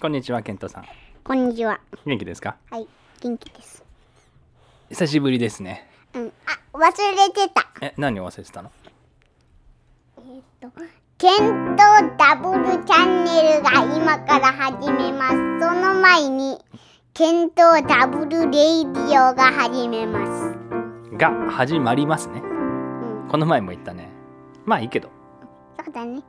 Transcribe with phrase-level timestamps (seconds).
[0.00, 0.84] こんにちは、ケントさん。
[1.24, 1.80] こんにちは。
[2.06, 2.56] 元気ですか？
[2.70, 2.86] はい、
[3.20, 3.84] 元気です。
[4.90, 5.90] 久しぶりですね。
[6.14, 7.66] うん、あ、忘れてた。
[7.80, 8.70] え、何を忘れてたの？
[10.18, 10.70] えーっと、
[11.18, 11.82] ケント
[12.16, 15.34] ダブルチャンネルが今から始めます。
[15.34, 16.58] その前に、
[17.12, 20.56] ケントダブルレイディオが始めます。
[21.16, 22.38] が始まりますね。
[22.38, 24.08] うん、この前も言ったね。
[24.64, 25.10] まあいいけど。
[25.84, 26.22] そうだね。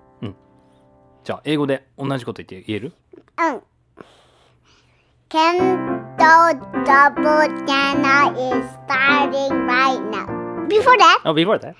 [1.22, 2.94] じゃあ、英語で同じこと言って言える？
[3.38, 3.62] うん。
[5.30, 5.58] ケン
[6.18, 6.24] ト
[6.86, 10.26] ダブルチャンネル is starting right now.
[10.68, 11.76] Before that, あ、before that?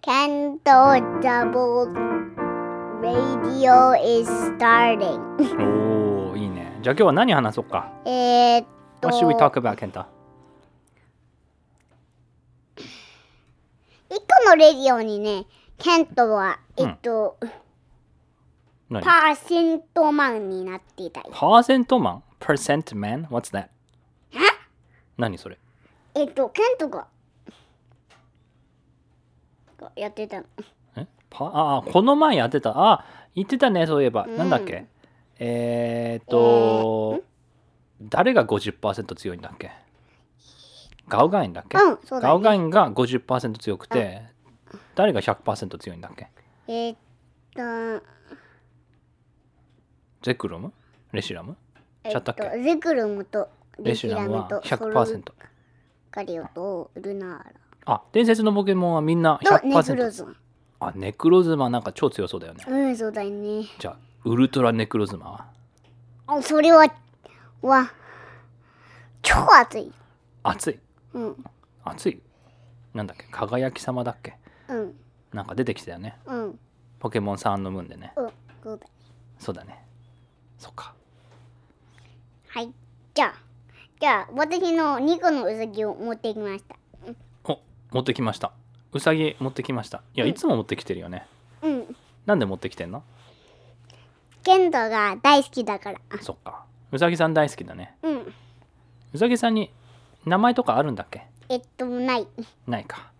[0.00, 0.70] ケント
[1.20, 5.20] ダブルレイディオ is starting.
[6.30, 6.78] おー、いいね。
[6.82, 7.92] じゃあ今日は何話そうか。
[8.06, 8.66] えーっ
[9.00, 10.06] と、What should we talk about, ケント
[14.08, 15.44] 一個のレディオにね、
[15.78, 17.50] ケントは、えっと、何
[18.88, 21.24] パーセントマンになっていたい。
[21.32, 23.26] パーセントマン ?percent man?
[23.28, 23.68] What's that?
[25.18, 25.58] 何それ？
[26.14, 27.06] えっと、ケントが、
[29.78, 30.46] がやってたの。
[30.96, 31.06] え？
[31.30, 32.72] パああ、この前やってた。
[32.76, 34.26] あ、言ってたね、そういえば。
[34.26, 34.86] なんだっけ？
[35.38, 37.22] えー、っと、
[38.00, 39.70] 誰が50%強いんだっけ？
[41.08, 44.22] ガウガインだっけ、うんだねガウガインが50%強くて、
[44.94, 46.28] 誰が100%強いんだっけ？
[46.68, 46.96] えっ
[47.54, 47.62] と、
[50.26, 50.72] ゼクロム？
[51.12, 51.56] レシラム？
[52.02, 55.22] えっとちゃったっけ、ゼクルムとレレシシラムはラムと100%。
[56.10, 57.44] ガリオとルナーラ
[57.84, 60.10] あ、伝説のポケモンはみんなとネクロ100%。
[60.10, 60.34] ズマ。
[60.80, 62.64] あ、ネクロズマなんか超強そうだよね。
[62.66, 63.66] うん、そうだよね。
[63.78, 65.46] じゃあ、ウルトラネクロズマは？
[66.26, 66.92] あ、それは、
[67.62, 67.92] は、
[69.22, 69.92] 超熱い。
[70.42, 70.78] 熱い？
[71.12, 71.44] うん、
[71.84, 72.20] 熱い？
[72.94, 73.28] なんだっけ？
[73.30, 74.34] 輝き様だっけ？
[74.70, 74.92] うん、
[75.32, 76.16] なんか出てきたよね。
[76.26, 76.58] うん、
[76.98, 78.12] ポケモンサンのムーンでね。
[78.16, 78.30] うん、
[78.64, 78.86] そうだ。
[79.38, 79.85] そうだね。
[80.58, 80.94] そっか。
[82.48, 82.72] はい。
[83.14, 83.34] じゃあ、
[84.00, 86.76] じゃあ、私の2個のうさぎを持ってきました。
[87.44, 87.60] お、
[87.92, 88.52] 持ってきました。
[88.92, 90.02] うさぎ持ってきました。
[90.14, 91.26] いや、いつも持ってきてるよね。
[91.62, 91.96] うん。
[92.24, 93.02] なんで持ってきてんの？
[94.42, 96.00] ケントが大好きだから。
[96.20, 96.64] そっか。
[96.92, 97.96] うさぎさん大好きだね。
[98.02, 98.32] うん。
[99.12, 99.70] うさぎさんに
[100.24, 101.26] 名前とかあるんだっけ？
[101.48, 102.26] えっと、ない。
[102.66, 103.12] ないか。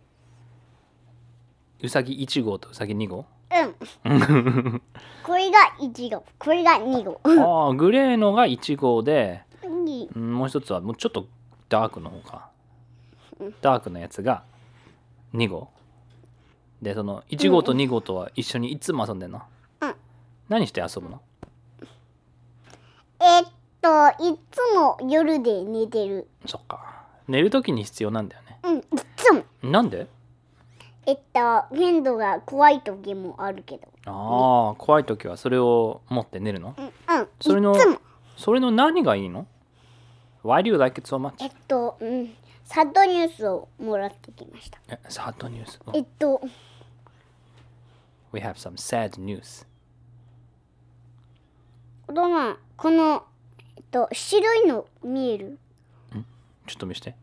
[1.82, 3.26] うさぎ1号とうさぎ2号？
[3.52, 4.80] うん。
[5.22, 6.24] これが1号。
[6.38, 7.20] これが2号。
[7.24, 11.26] ああ、グレーのが1号で、うんうんもう一つはもうちょっと
[11.68, 12.48] ダークの方か。
[13.60, 14.42] ダークのやつが
[15.34, 15.68] 2号。
[16.82, 19.42] で、その1号と2号とは一緒にいつも遊んでんの、
[19.80, 19.94] うん
[20.48, 21.20] 何して遊ぶの？
[23.20, 23.44] えっ
[23.80, 26.28] と、いつも夜で寝てる。
[26.46, 27.04] そっか。
[27.28, 28.58] 寝るときに必要なんだよね。
[28.64, 28.82] うん、い
[29.16, 29.44] つも。
[29.62, 30.06] なんで？
[31.06, 33.86] えっと、ケントが怖い時もあるけど。
[34.06, 36.74] ああ、怖いときはそれを持って寝るの？
[36.76, 36.92] うん、うん。
[37.40, 38.00] それのいつも。
[38.36, 39.46] それの何がいいの
[40.42, 41.34] ?Why do you like it so much?
[41.42, 42.34] えっと、うん。
[42.64, 44.80] サッドニュースをもらってきました。
[44.88, 45.80] え、sad news.
[45.94, 46.40] えっと、
[48.32, 49.64] We have some sad news.
[52.08, 53.24] この前、この、
[53.76, 55.58] えっと、白いの見える？
[56.66, 57.14] ちょっと見して。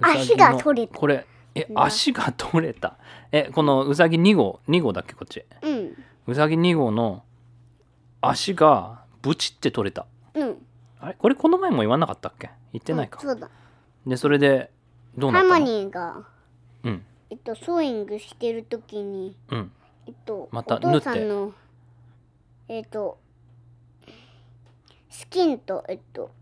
[0.00, 2.98] 足が取れたこれ、え、足が取れた。
[3.30, 5.44] え、このうさぎ2号、2号だっけこっち？
[5.62, 5.96] うん。
[6.26, 7.22] うさぎ2号の
[8.20, 10.06] 足がブチって取れた。
[10.34, 10.66] うん。
[11.00, 11.14] あれ？
[11.14, 12.50] これこの前も言わなかったっけ？
[12.72, 13.20] 言ってないか。
[13.20, 13.48] そうだ。
[14.06, 14.70] で、それで、
[15.16, 16.26] どうなハーモったのニーが、
[16.82, 17.04] うん。
[17.30, 19.72] えっと、ソーイングしてる時に、うん。
[20.06, 21.52] えっと、またお父さんの、
[22.68, 23.18] えっと、
[25.08, 26.32] スキンと、えっと、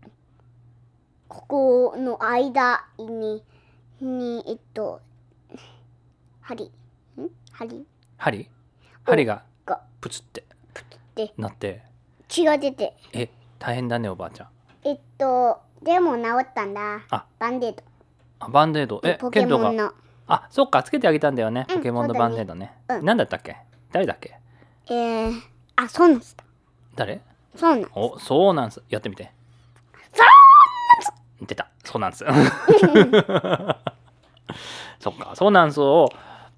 [1.27, 3.43] ここの間に、
[4.03, 5.01] に、えっと、
[6.41, 6.69] 針、ん？
[7.51, 7.85] 針？
[8.17, 8.49] 針？
[9.05, 10.45] 針ががプツって
[11.15, 11.83] てなって、
[12.27, 14.47] 血が出て、え、大変だね、おばあちゃん。
[14.83, 17.01] えっと、でも治ったんだ。
[17.09, 17.83] あバンデード。
[18.39, 19.01] あバンデード。
[19.03, 19.93] え、ポケモンの。
[20.27, 21.65] あ、そっか、つけてあげたんだよね。
[21.69, 22.65] うんポケモンのバンデードね。
[22.89, 23.57] ねうんなんだったっけ？
[23.91, 24.39] 誰だっけ？
[24.89, 25.41] えー、
[25.75, 26.43] あ、そうなんすだ。
[26.95, 27.21] 誰？
[27.55, 28.81] そうなんお、そうなんす。
[28.89, 29.31] やってみて。
[30.13, 30.27] そう
[31.45, 31.69] 出た。
[31.83, 32.25] そうなんす。
[34.99, 36.09] そっか、そうなんすを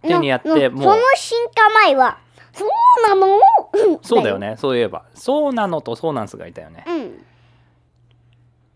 [0.01, 2.17] 手にやって、もうその、進化前は、
[2.53, 2.69] そう
[3.09, 3.39] なの？
[4.03, 4.37] そうだよ。
[4.39, 4.55] ね。
[4.57, 5.05] そういえば。
[5.13, 6.83] そうなのとそうなんすがいたよね。
[6.87, 7.25] うん。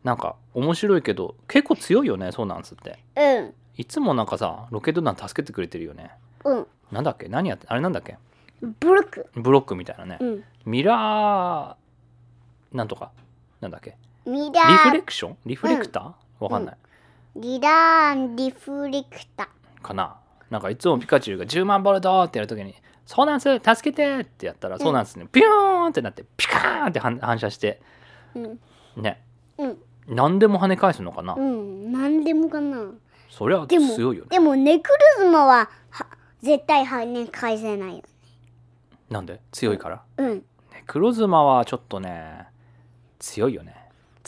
[0.03, 2.99] なんか、面白いけど、結構強いよね、そうなんすって。
[3.15, 3.53] うん。
[3.77, 6.11] いつもなんかさ、ロケット団助けてくれてるよね。
[6.43, 6.67] うん。
[6.91, 7.27] なんだっけ？
[7.29, 8.17] 何やって、あれなんだっけ？
[8.61, 9.29] ブロック。
[9.35, 10.17] ブロックみたいなね。
[10.19, 10.43] うん。
[10.65, 13.11] ミラー、なんとか。
[13.61, 13.95] なんだっけ？
[14.25, 15.37] ミラリフレー、クション？
[15.45, 16.43] リフレクター？
[16.43, 16.77] わかんない。
[17.35, 19.49] リラーンリフレクタ。
[19.81, 20.17] かな。
[20.49, 22.75] なんかいつもピカチュウが10万ボルトってやるときに、
[23.05, 25.27] そうなんす助けてってやったら、そうなんすね。
[25.31, 25.47] ピュー
[25.85, 27.81] ンってなって、ピカーンって反反射して、
[28.35, 28.59] うん。
[28.97, 29.21] ね。
[29.57, 29.77] うん。
[30.07, 31.91] 何でも跳ね返すのかな、うん。
[31.91, 32.83] なんでもかな。
[33.29, 34.29] そりゃでも強いよね。
[34.31, 34.89] でもネク
[35.19, 36.07] ルズマはは
[36.41, 38.03] 絶対跳ね返せないよ
[39.09, 39.39] なんで？
[39.51, 40.01] 強いから？
[40.17, 40.37] うん。
[40.37, 42.47] ね黒ズマはちょっとね
[43.19, 43.78] 強いよね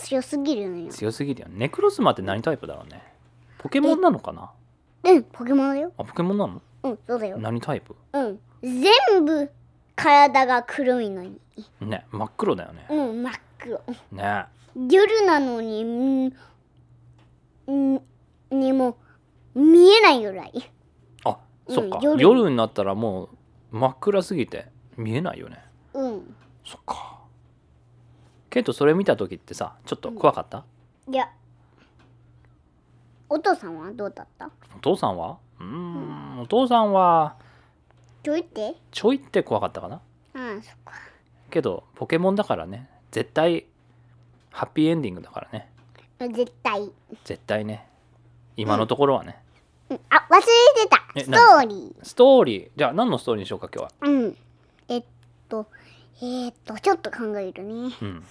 [0.02, 0.90] 強すぎるのよ。
[0.92, 1.48] 強すぎるよ。
[1.48, 3.02] ねネクロズマって何タイプだろうね。
[3.58, 4.52] ポケモンなのかな？
[5.04, 5.92] うんポケモンだよ。
[5.98, 6.62] あポケモンなの？
[6.84, 7.38] うんそうだよ。
[7.38, 7.96] 何タイプ？
[8.14, 8.40] うん。
[8.62, 9.50] 全部
[9.96, 11.40] 体が黒いのに。
[11.82, 12.88] ね真っ黒だよね。
[12.90, 13.82] うん真っ黒。
[14.12, 14.46] ね。
[14.90, 16.32] 夜なのにんん
[18.52, 18.98] にも
[19.54, 20.72] 見えないぐらい。
[21.26, 21.38] あ
[21.70, 22.22] そっか、うん夜。
[22.24, 23.30] 夜になったらもう
[23.78, 25.64] 真っ暗すぎて見えないよね。
[25.94, 26.36] うん。
[26.66, 27.11] そっか
[28.52, 30.66] ケイトそれ見た時ってさちょっと怖かった、
[31.10, 31.30] いや。
[33.30, 34.52] お父さんはどうだった？
[34.76, 35.38] お父さんは？
[35.60, 36.40] うーん。
[36.42, 37.38] お父さんは？
[38.24, 38.76] ちょいって？
[38.92, 39.96] ちょいって怖かったかな？
[39.96, 40.00] あ
[40.36, 40.94] あそっか。
[41.50, 42.90] けどポケモンだからね。
[43.12, 43.66] 絶対
[44.52, 45.72] ハッピーエンディングだからね。
[46.20, 46.92] 絶対、
[47.24, 47.88] 絶対ね。
[48.58, 49.38] 今のところはね、
[49.90, 50.42] うん、あ忘れ
[50.84, 51.02] てた。
[51.16, 52.70] えストーリストーリー？
[52.76, 53.92] じゃあ何のストーリーにしようか今日は。
[54.02, 54.38] ーうん。
[54.90, 55.04] えっ
[55.48, 55.68] と
[56.24, 57.96] えー、っとちょっと考えるね。
[58.02, 58.24] うん。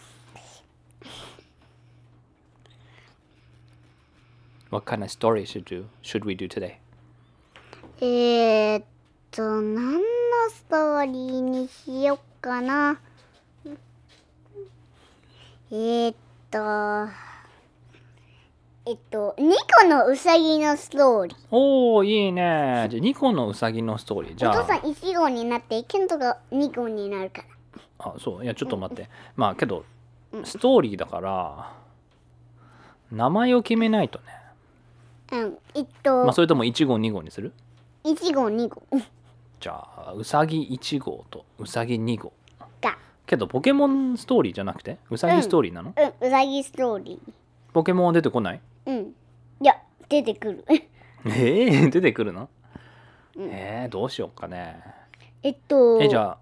[4.71, 6.77] What kind of story should do should we do today?
[8.01, 8.85] えー、っ
[9.33, 10.01] と何の
[10.51, 13.01] ストーリーにしよっかな。
[15.73, 16.15] えー、っ
[16.53, 17.13] と
[18.87, 19.53] えっと2
[19.83, 21.37] 個のウサギのストーリー。
[21.51, 22.87] おおいいね。
[22.89, 24.35] じゃあ2個のウサギのストーリー。
[24.37, 24.61] じゃあ。
[24.61, 27.60] お父さん1号になってケントが2号になるから
[28.01, 29.09] あそういやちょっと待って。
[29.37, 29.85] まあけど
[30.45, 31.73] ストーリーだから
[33.13, 34.25] 名前を決めないとね。
[35.33, 37.53] うんえっと、まあそれとも1号2号にする
[38.05, 38.83] ？1号2号。
[39.61, 42.33] じゃあウサギ1号とウサギ2号。
[42.81, 46.27] がけどポケモンストーリーじゃなくてウサギストーリーなの、うん。
[46.27, 47.21] ウサギストーリ
[47.73, 48.61] ポケモンは出てこない？
[48.87, 49.15] ーうん。
[49.61, 49.77] いや
[50.09, 50.65] 出てくる。
[51.27, 52.49] えー、出てくるの、
[53.37, 54.83] えー、どうしようかね。
[55.43, 56.01] えっと。
[56.01, 56.39] えじゃあ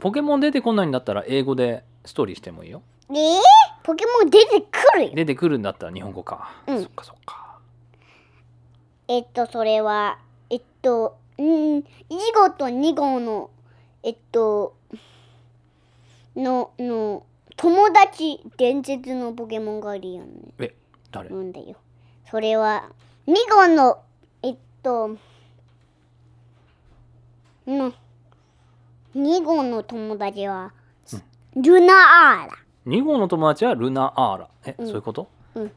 [0.00, 2.82] ポケモン出てこないんだったら英語でストーリーしてもいいよ。
[3.10, 3.16] えー、
[3.82, 5.10] ポケモン出てくるよ？
[5.14, 6.82] 出てくるんだったら日本語か、うん。
[6.82, 7.58] そっかそっか。
[9.08, 10.18] えっとそれは
[10.48, 11.46] えっとうん
[11.78, 11.84] 1
[12.34, 13.50] 号と2号の
[14.02, 14.76] えっと
[16.36, 17.24] のの
[17.56, 20.30] 友達伝説のポケモンがいるよね。
[20.58, 20.74] え
[21.10, 21.28] 誰？
[21.28, 21.76] なんだよ。
[22.30, 22.90] それは
[23.26, 23.98] 2号の
[24.42, 25.16] えっと
[27.66, 27.92] の
[29.14, 30.72] 2号の友達は、
[31.56, 32.56] ルナアーラ。
[32.86, 34.48] 2号の友達はルナアーラ。
[34.64, 34.86] え、うん。
[34.86, 35.68] そういうこと？1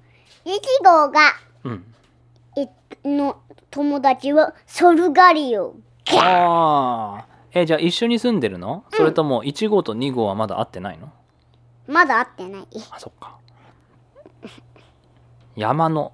[0.83, 1.19] 号が
[1.63, 1.85] うん。
[2.57, 2.69] え
[3.07, 3.41] の
[3.71, 5.75] 友達はソルガリオ。
[6.15, 11.11] ああえじゃあ一緒に住んでるの、それとも1号と2号はまだ会ってないの？
[11.87, 12.67] まだ会ってない。
[12.91, 13.37] あそっか。
[15.55, 16.13] 山の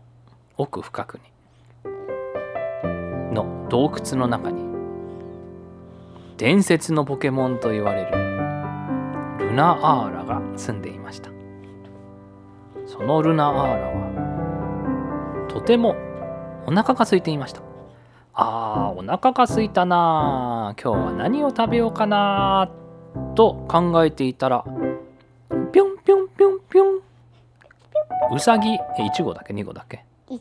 [0.58, 1.24] 奥深くに。
[3.34, 4.64] の洞窟の中に
[6.40, 8.12] 伝説のポケモンと言われる
[9.50, 11.32] ルナアーラが住んでいました。
[12.86, 15.98] そのルナアーラはとても
[16.66, 17.60] お腹が空いていました。
[18.34, 22.72] あーお腹が空いたな今日は何を食べようかな
[23.36, 24.64] と考えていたら
[25.74, 27.02] ぴょんぴょんぴょんぴょん。
[28.34, 28.80] うさぎえ
[29.14, 30.40] 1号だっけ？2号だっけ？1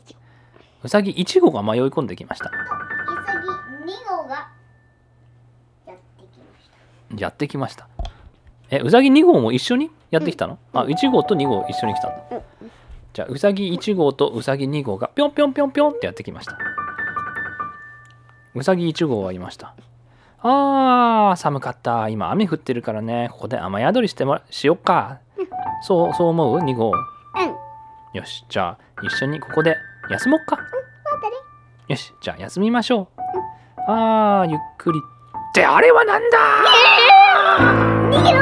[0.81, 2.45] うさぎ1号が迷い込んできました。
[2.45, 2.49] イ
[3.27, 3.49] サギ
[3.91, 4.58] 2号がやってきました
[7.17, 7.87] やってきました。
[8.69, 12.71] えうさぎ2号も一緒にやってきたの、あ1号と2号一緒に来たんだ、うん。
[13.13, 16.57] じゃあうさぎ1号とうさぎ2号がぴょんぴょんぴょんぴょんってやってきました。
[18.55, 19.73] うさぎ1号は言いました。
[20.41, 22.09] あー寒かった。
[22.09, 23.29] 今雨降ってるからね。
[23.31, 25.19] ここで雨宿りしてもらしよっか。
[25.81, 26.91] そうそう思う？2号。
[26.91, 26.97] うん。
[28.17, 28.45] よし。
[28.49, 29.75] じゃあ一緒にここで
[30.09, 30.55] 休もっか。
[30.55, 31.35] 待ってね。
[31.89, 32.13] よし。
[32.21, 33.21] じゃあ休みましょう。
[33.87, 34.99] あーゆっくり
[35.49, 36.37] ってあれはなんだ？
[38.11, 38.39] 逃げろ！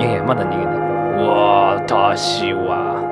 [0.00, 0.74] いやいやまだ逃げない。
[1.26, 3.02] 私は。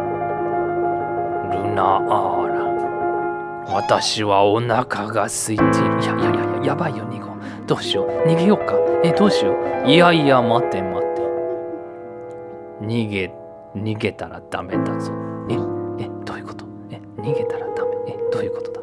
[1.52, 2.62] ルナアーラ。
[3.74, 5.66] 私はお腹が空いている。
[6.00, 7.34] いやいやいやいややばいよ2号
[7.66, 8.08] どうしよう。
[8.28, 8.74] 逃げようか。
[9.02, 9.52] えどうしよ
[9.84, 9.88] う。
[9.88, 11.22] いやいや待て待て。
[12.82, 13.34] 逃げ
[13.74, 15.12] 逃げたらダメだぞ。
[15.48, 16.64] ええどういうこと？
[16.90, 17.96] え逃げたらダメ？
[18.08, 18.80] えどういうことだ？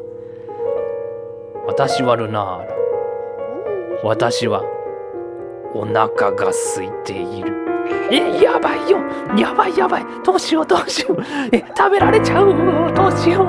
[1.66, 2.80] 私はルナーラ
[4.02, 4.62] 私は
[5.74, 7.56] お腹が空いている。
[8.10, 8.98] えやばいよ。
[9.36, 10.04] やばいやばい。
[10.24, 11.22] どうしようどうしよう。
[11.52, 12.94] え食べられちゃう。
[12.94, 13.46] どうしよう。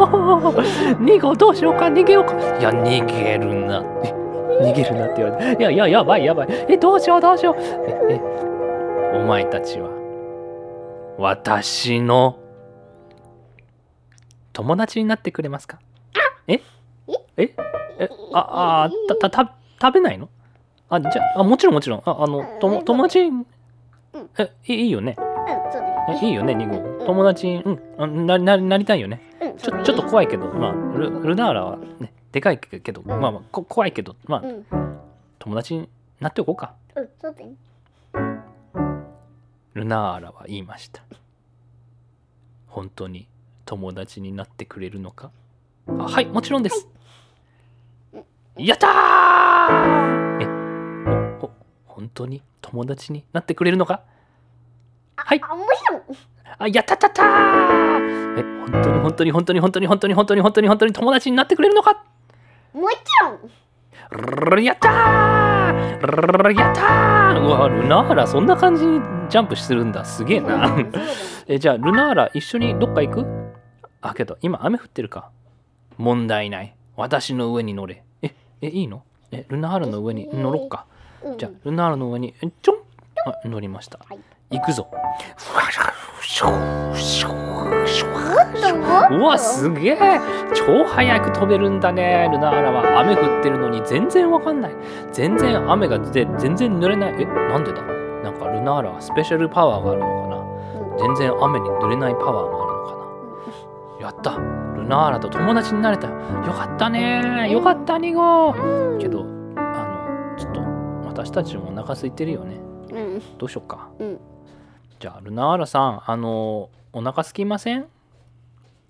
[1.03, 1.85] 2号どうしようか。
[1.85, 2.33] 逃げようか。
[2.59, 3.81] いや逃げるな。
[4.61, 5.61] 逃げるなって言われて。
[5.61, 6.47] いやいややばいやばい。
[6.69, 7.55] えどうしようどうしよう。
[7.59, 8.21] ええ
[9.17, 9.89] お前たちは
[11.17, 12.37] 私の
[14.53, 15.79] 友達になってくれますか？
[16.47, 16.61] え？
[17.37, 17.55] え？
[17.99, 18.09] え？
[18.33, 20.29] ああたたた食べないの？
[20.91, 22.03] あじゃあもちろんもちろん。
[22.05, 23.19] ああのとも友達
[24.37, 25.15] えいいいよね。
[25.17, 25.25] うん
[25.71, 27.79] そうだよえいいよねニゴ友達うん。
[27.97, 29.21] あなななりたいよね。
[29.41, 34.65] うんちょちょっと怖いけどまあルルナーラはねでかいけどまあまあこ怖いけどまあうん。
[35.39, 36.73] 友達になっておこうか。
[36.95, 37.49] うんそうだよ
[39.73, 41.01] ルナーラは言いました。
[42.67, 43.27] 本当に
[43.65, 45.31] 友達になってくれるのか？
[45.87, 46.87] あはいもちろんです。
[48.57, 50.41] やったー！
[50.41, 50.60] え
[52.01, 52.41] 本当に？
[52.61, 54.01] 友達になってくれるのか？
[55.15, 55.41] はい。
[55.43, 58.39] ああやったったったー！
[58.39, 58.43] え
[59.03, 62.03] 本当に本当に本当に本当に本当に本当に本当に本当に友達になってくれるのか？
[62.73, 63.29] もちろ
[64.57, 64.61] ん。
[64.63, 64.91] やったー！
[66.59, 67.39] やったー！
[67.39, 70.03] うわルナーラそんな感じにジャンプするんだ。
[70.03, 70.75] すげえな。
[71.47, 73.27] えじゃあルナーラ一緒にどっか行く？
[74.01, 75.29] あけど今雨降ってるか。
[75.97, 76.75] 問題ない。
[76.95, 78.03] 私の上に乗れ。
[78.23, 79.03] ええいいの？
[79.31, 80.87] えルナーラの上に乗ろっか
[81.23, 82.75] うんじゃあルナーラの上にえちょん。
[83.25, 83.99] あ乗りました。
[84.09, 84.19] はい。
[84.49, 84.87] 行くぞ。
[89.11, 89.97] うわすげえ。
[90.53, 92.99] 超速く飛べるんだねルナーラは。
[93.01, 94.71] 雨降ってるのに全然わかんない。
[95.11, 97.15] 全然雨が出て全然濡れない。
[97.21, 97.81] えなんでだ？
[98.23, 100.97] なんかルナーラはスペシャルパワーがあるのかな？
[100.97, 102.95] 全然雨に濡れないパワーもあるのか
[103.99, 104.07] な？
[104.07, 104.31] やった。
[104.75, 106.07] ルナーラと友達になれた。
[106.07, 106.15] よ
[106.47, 108.99] よかったねよかったニゴうん。
[108.99, 109.25] けど
[111.23, 112.55] 私たちもお腹空いてるよね。
[112.91, 113.21] うん。
[113.37, 113.89] どうしよっか。
[113.99, 114.19] うん。
[114.99, 117.85] じゃあルナーラさんあのお腹空きません？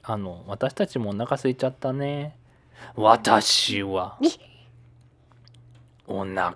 [0.03, 2.37] あの私たちもお腹空いちゃったね。
[2.95, 4.17] 私は
[6.07, 6.53] お腹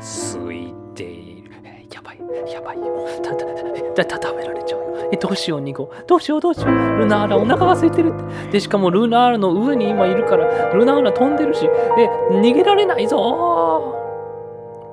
[0.00, 1.52] 空いている。
[1.64, 2.18] えやばい
[2.52, 2.78] やばい。
[2.78, 5.08] よたたたた食べられちゃうよ。
[5.12, 6.68] えどうしようニゴどうしようどうしよう。
[6.98, 8.52] ルナーラお腹が空いてるって。
[8.52, 11.66] でしかもルナーラの上に今いるからルナーラ飛んでるし。
[11.66, 13.91] え逃げられないぞ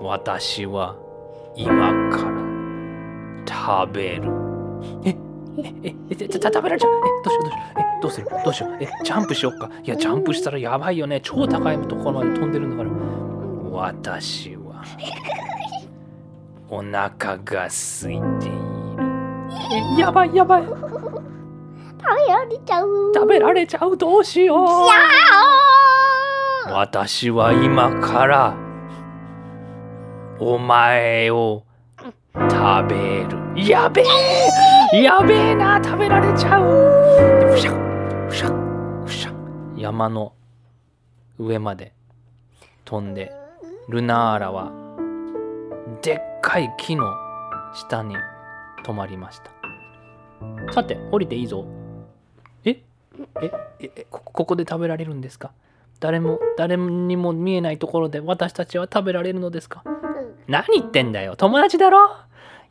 [0.02, 0.96] 私は
[1.56, 2.40] 今から
[3.86, 4.32] 食べる。
[5.04, 5.10] え、
[5.58, 6.92] え、え、え、た食べられちゃう。
[6.92, 7.00] え、
[8.02, 8.78] どうしよう、どうしよう。
[8.80, 8.90] え、どうする？
[8.90, 9.00] どうしよう。
[9.04, 9.70] え、ジャンプしよっか。
[9.84, 11.20] いや、ジャンプしたらやばいよね。
[11.22, 12.90] 超高いところまで飛んでるんだから。
[13.72, 14.84] 私は、
[16.70, 18.58] お腹が空いている。
[19.98, 20.64] え、やばいやばい。
[20.66, 20.78] 食
[22.26, 23.98] べられちゃう食べられちゃう。
[23.98, 24.68] どうしよう。
[26.68, 28.56] あ私は今から、
[30.40, 31.64] お前を
[32.34, 33.38] 食べる。
[33.68, 34.04] やべ
[34.94, 35.04] え。
[35.04, 35.82] やべえな。
[35.84, 36.66] 食べられちゃう。
[37.42, 37.72] でふしゃ
[38.30, 39.34] ふしゃふしゃ
[39.76, 40.34] 山の
[41.38, 41.94] 上まで
[42.86, 43.34] 飛んで
[43.90, 44.72] ルナーラは
[46.02, 47.06] でっかい木の
[47.74, 48.16] 下に
[48.86, 49.52] 止まりました。
[50.74, 51.66] さて降りていいぞ。
[52.64, 52.82] え？
[53.42, 53.52] え？
[53.80, 54.08] え？
[54.10, 55.52] ここで食べられるんですか？
[56.00, 59.84] 誰も誰にも見えないところで私たちは食べられるのですか？
[60.48, 61.36] 何言ってんだよ。
[61.36, 62.10] 友達だろ？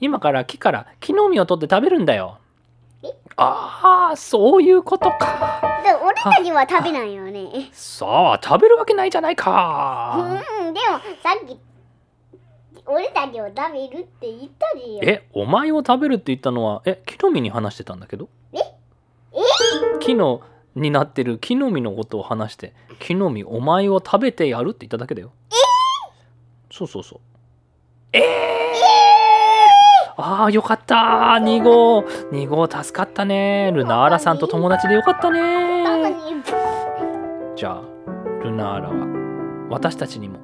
[0.00, 2.38] 今から木から木の実を取って食べるんだよ。
[3.02, 3.08] え？
[3.36, 5.62] ああそういうことか。
[6.04, 7.68] 俺たちは食べないよね。
[7.72, 10.40] さあ食べるわけないじゃないか。
[10.64, 11.58] うんでもさっき
[12.86, 18.28] 俺たちを食べるって言ったでよえお前を食べるって言ったのはえ木の実に話してたんだけど？
[18.54, 18.58] え？
[20.00, 20.40] 木の
[20.74, 21.38] になってる。
[21.38, 25.32] 木の実のことを話して木の実お前を食べてやるって言っただけだよ。
[26.70, 27.20] そうそうそう。
[28.12, 28.58] ええ
[30.20, 30.94] ああよかった。
[31.40, 32.00] 2号。
[32.00, 33.70] 2号助かったね。
[33.72, 35.84] ルナーラさんと友達でよかったね。
[37.54, 37.82] じゃあ
[38.42, 40.38] ルナーラは私たちにも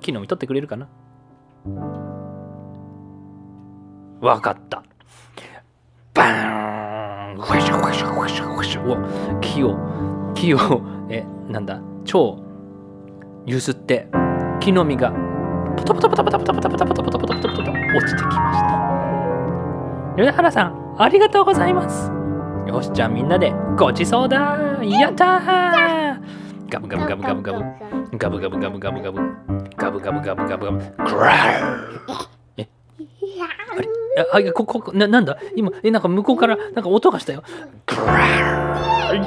[0.00, 0.88] 木の実取ってくれるかな？
[4.20, 4.82] わかった。
[6.12, 6.65] バーン。
[7.36, 8.98] わしゃわしゃわしゃわしゃうわ
[9.40, 9.76] 木を
[10.34, 10.58] 木を
[11.08, 12.38] えなんだ超
[13.46, 14.08] 揺すって
[14.60, 15.12] 木の実が
[15.76, 18.76] ポタポタポタポタポタポタポタポタポタポタポタポタ落ちてきました
[20.16, 22.10] ルナーラさんありがとうございます
[22.66, 26.16] よしじゃあみんなでごちそうだやったー
[26.70, 27.64] ガブガブガブガブガブ
[28.18, 29.22] ガブガブガブガブガブガブ
[29.76, 32.35] ガブガブガブガブガブグラー
[34.16, 35.38] あ、あいやこここななんだ？
[35.54, 37.42] 今えなんか向こうからなんか音がしたよ。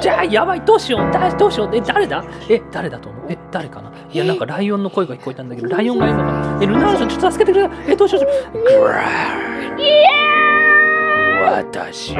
[0.00, 1.10] じゃあやばいどうしよう。
[1.12, 1.70] だどうしよう。
[1.74, 2.24] え誰だ？
[2.48, 3.26] え誰だと思う？
[3.28, 3.92] え誰かな？
[4.12, 6.58] いやなんかライオンの声が聞こえたんだけどライオンがいるのかな？
[6.62, 7.70] えルナーラさんちょっと助けてくれ。
[7.88, 8.24] えどうしよう。
[8.24, 8.32] どう
[8.68, 9.10] しようグラー
[11.42, 12.16] 私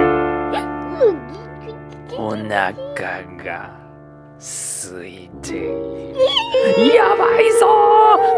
[2.16, 2.72] お腹
[3.44, 3.79] が
[4.40, 5.54] 推定。
[6.96, 7.66] やばいぞ。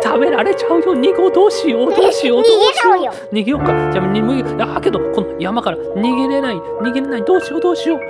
[0.03, 0.95] 食べられちゃうよ。
[0.95, 1.95] ニコどうしよう。
[1.95, 2.43] どうしよう。
[2.43, 3.35] どうしよう。
[3.35, 3.67] 逃げようか。
[3.93, 6.57] じゃあにむあけどこの山から逃げれない。
[6.57, 7.25] 逃げれない。
[7.25, 7.61] どうしよう。
[7.61, 7.99] どうしよう。
[7.99, 8.05] グ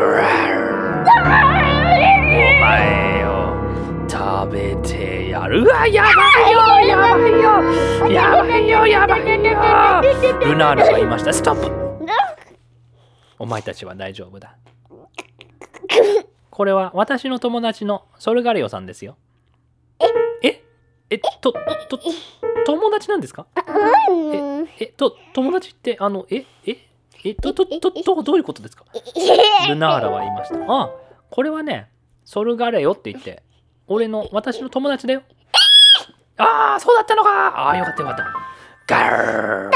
[0.00, 3.28] ラーお前を
[4.08, 5.84] 食べてやるうわ。
[5.88, 6.10] やば
[6.48, 6.58] いよ。
[6.86, 7.38] やばいよ。
[8.08, 8.86] やばいよ。
[8.86, 9.58] やばいよ。
[10.44, 11.32] ルナールが言いました。
[11.32, 11.72] ストップ。
[13.40, 14.54] お前たちは大丈夫だ。
[16.60, 19.16] これは私の友達のソルガリオさんですよ。
[20.42, 20.46] え？
[20.46, 20.62] え？
[21.08, 21.54] えと、と、
[22.66, 23.46] 友達なんですか？
[24.78, 26.76] え、え、と、友達って、あの、え、え、
[27.24, 28.84] え、と、と、と、と、どういうことですか？
[29.70, 30.58] ルナーラは言いました。
[30.68, 30.90] あ、
[31.30, 31.88] これはね、
[32.26, 33.42] ソルガレオって言って、
[33.86, 35.22] 俺の、私の友達だよ。
[36.36, 37.30] ああ、そうだったのか。
[37.58, 38.26] ああ、よかったよかった。
[38.86, 39.70] ガ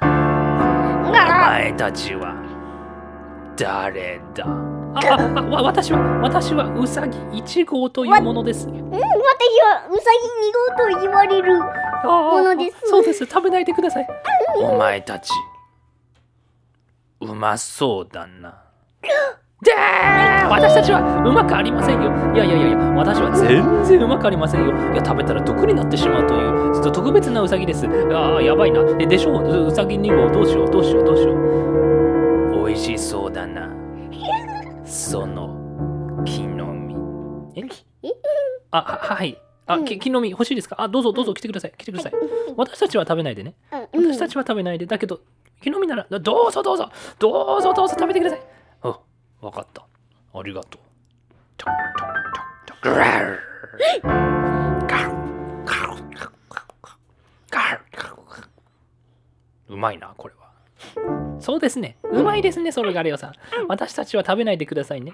[0.00, 2.34] ーお前たちは、
[3.58, 4.46] 誰だ？
[4.94, 9.00] あわ私は私はウサギ1号というものです、うん、私は
[9.90, 10.18] ウサギ
[10.92, 11.58] 2号と言われる
[12.04, 12.88] ものです。
[12.88, 14.06] そうです食べないでください、
[14.60, 15.30] お前たち
[17.20, 18.62] うまそうだな。
[19.62, 19.72] で
[20.50, 22.10] 私たちはうまくありませんよ。
[22.34, 24.74] いやいやいやいや私は全然うまくありませんよ。
[24.92, 27.86] いや食べたら毒になってしまうというちょっと特別なウサギです。
[28.12, 28.84] ああやばいな。
[28.84, 29.68] でしょう？
[29.68, 30.70] ウサギ2号どうしよう？
[30.70, 31.04] どうしよう？
[31.04, 32.60] どうしよう？
[32.60, 33.53] おいしそうだな。
[35.04, 35.48] その
[36.24, 37.84] 木の実。
[38.02, 38.08] え？
[38.70, 39.38] あはい。
[39.66, 40.80] あ、うん、木の実欲しいですか？
[40.80, 41.74] あどうぞどうぞ来てください。
[41.76, 42.12] 来てください、
[42.56, 44.86] 私たちは食べないでね、私たちは食べないで。
[44.86, 45.20] だけど
[45.60, 48.40] 木の実ならどうぞどうぞどうぞどうぞ食べてください。
[48.82, 48.98] あ
[49.42, 49.84] 分かった。
[50.32, 50.80] ありがとう。
[51.58, 52.08] トントン
[52.82, 54.14] トントン。
[59.68, 60.43] うまいなこれは。
[61.40, 61.96] そうですね。
[62.04, 63.32] うまいですね、ソルガレオさん。
[63.68, 65.12] 私たちは食べないでくださいね。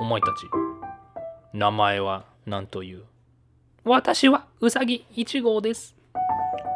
[0.00, 0.46] お前たち、
[1.52, 3.04] 名前は何という？
[3.84, 5.94] 私はウサギ1号です。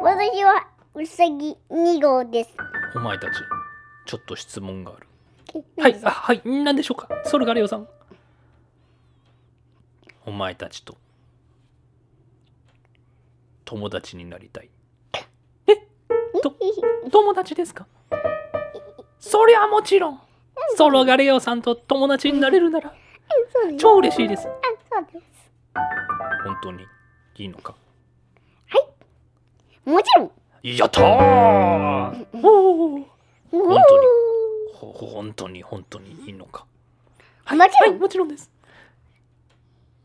[0.01, 2.51] 私はウサギ2号です。
[2.95, 3.33] お前たち、
[4.05, 5.07] ちょっと質問がある。
[5.77, 7.07] はい、あはい、何でしょうか？
[7.25, 7.87] ソルガレオさん。
[10.25, 10.95] お前たちと
[13.65, 14.69] 友達になりたい。
[15.67, 15.75] え？
[16.41, 16.55] と
[17.11, 17.85] 友達ですか？
[19.25, 20.19] そりゃもちろん、
[20.75, 22.93] ソロがレオさんと友達になれるなら、
[23.79, 24.49] 超嬉しいです。
[26.43, 26.83] 本当に
[27.37, 27.73] いいのか？
[28.67, 29.89] はい。
[29.89, 30.31] もちろん。
[30.61, 31.05] やったー！
[32.43, 32.99] お
[33.49, 34.03] 本当に、
[34.73, 36.65] 本当に、本当にいいのか？
[37.45, 37.57] はい、
[37.97, 38.51] もちろんです。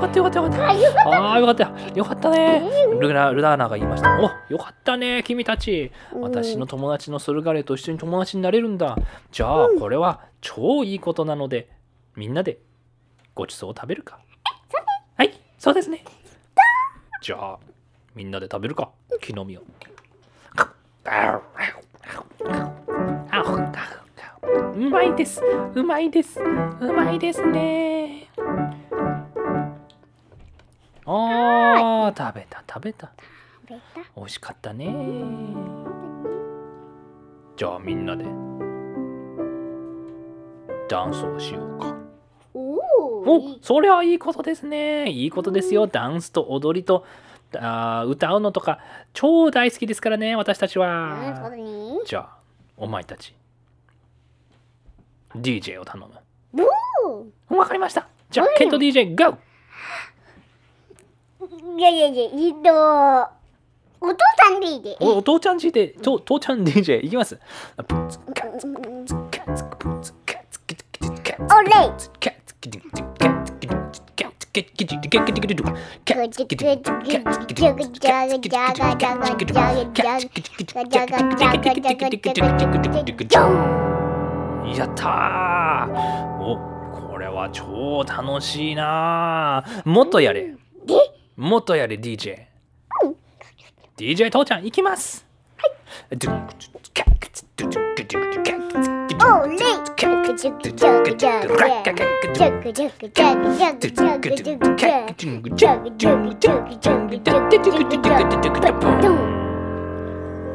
[0.00, 1.08] かったよかったよかった。
[1.08, 1.70] ああ、よかったよ。
[1.94, 2.62] よかったね。
[3.00, 4.18] ルナルダーナが言いました。
[4.18, 5.92] およかったね、君たち。
[6.12, 8.96] 私の友達のソルガレと一緒に友達になれるんだ。
[9.30, 11.68] じゃあ、これは超いいことなので、
[12.16, 12.58] みんなで
[13.34, 14.18] ごちそうを食べるか。
[15.16, 16.04] はい、そうですね。
[17.22, 17.58] じゃあ、
[18.14, 19.62] みんなで食べるか、木の実を。
[24.76, 25.42] うまいです。
[25.74, 26.40] うまいです。
[26.40, 28.09] うまいですね。
[31.12, 33.10] ああ食べた食べた。
[33.68, 34.10] 食べた。
[34.16, 34.86] 美味しかったね。
[37.56, 38.24] じゃあみんなで
[40.88, 41.96] ダンスをしようか。
[42.54, 45.10] おそれはいいことですね。
[45.10, 45.88] いいことですよ。
[45.88, 47.04] ダンスと踊りと
[47.56, 48.78] あ歌うのとか
[49.12, 51.50] 超大好きですからね私たちは。
[52.06, 52.38] じゃあ
[52.76, 53.34] お前たち
[55.34, 57.56] DJ を頼む。
[57.56, 58.06] わかりました。
[58.30, 59.36] じゃあケント DJ GO!
[61.76, 62.70] いやいやいや、えっと、
[64.00, 64.96] お父さん DJ。
[65.00, 67.38] おお父ちゃん DJ、と父ちゃん DJ、いきます。
[71.38, 71.70] おれ
[84.66, 85.88] イやった
[86.40, 86.56] お
[86.92, 90.54] これは超楽しいなもっとやれ。
[90.86, 92.36] でもっとやれ DJ。
[93.96, 95.24] DJ 父ちゃん行きます。
[95.56, 95.70] はい。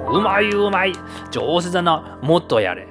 [0.07, 0.93] うまいうまい
[1.31, 2.87] 上手だなもっとやれ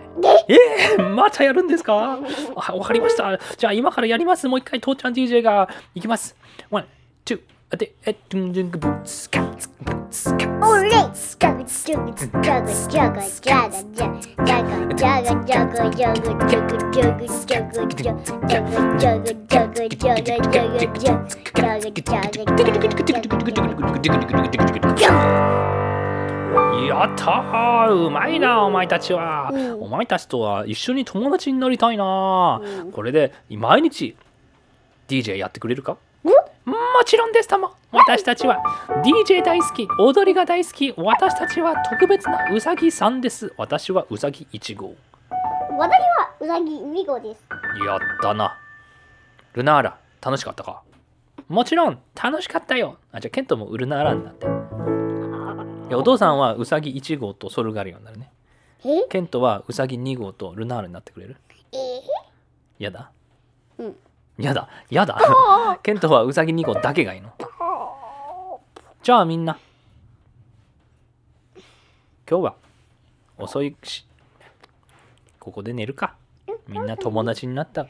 [0.49, 6.35] えー、またやるんですかわかりましたじゃあ今からやりますもう一回父ちゃん DJ がいきます
[6.71, 6.87] One,
[7.25, 7.54] two.
[7.71, 10.47] あて、え、ドゥンドゥングブツカツブツカツ。
[10.63, 14.05] オレスカグジャグジャグジャグジャグジャ
[14.85, 21.25] グジャグジャグジャグジャグジャグジャグジャグジャグジャグジ
[36.95, 37.49] もちろんです。
[37.49, 37.73] とも。
[37.91, 38.63] 私たちは
[39.05, 43.53] DJ 大好き踊りが大好き私たちは特別なうさぎさんです。
[43.57, 44.95] 私はうさぎ1号。
[45.77, 47.45] 私はうさぎ2号です。
[47.85, 48.57] やったな。
[49.55, 50.83] ルナーラ楽しかったか？
[51.49, 52.99] もちろん楽しかったよ。
[53.11, 54.47] あじゃあケントもルナーラになって。
[55.97, 58.31] お父さんはうさぎ1号とソルガリオになるね。
[58.85, 59.03] え？
[59.09, 61.37] ケントはうさぎ2号とルナーラになってくれる？
[61.73, 61.77] え
[62.79, 63.11] やだ。
[63.79, 63.97] うん
[64.39, 65.19] やだやだ。
[65.83, 67.33] ケントはうさぎ2号だけがいいの。
[69.03, 69.59] じゃあみんな。
[72.29, 72.55] 今日は
[73.39, 74.07] 遅いし。
[75.39, 76.17] ここで寝るか。
[76.67, 77.87] みんな友達になった。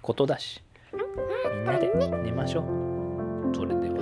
[0.00, 0.62] ことだし。
[0.92, 2.64] みんなで寝ましょう。
[3.54, 3.96] それでは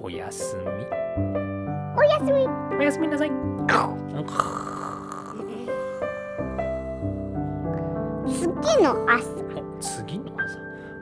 [0.00, 0.62] おやすみ。
[1.96, 2.48] おやすみ。
[2.78, 3.30] おやすみなさい。
[8.62, 9.43] 次の朝。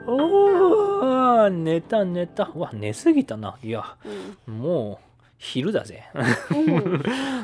[0.06, 2.50] おー寝た寝た。
[2.54, 3.56] うわ寝すぎたな。
[3.62, 3.96] いや
[4.46, 4.58] うん。
[4.58, 5.04] もう
[5.38, 6.04] 昼だぜ。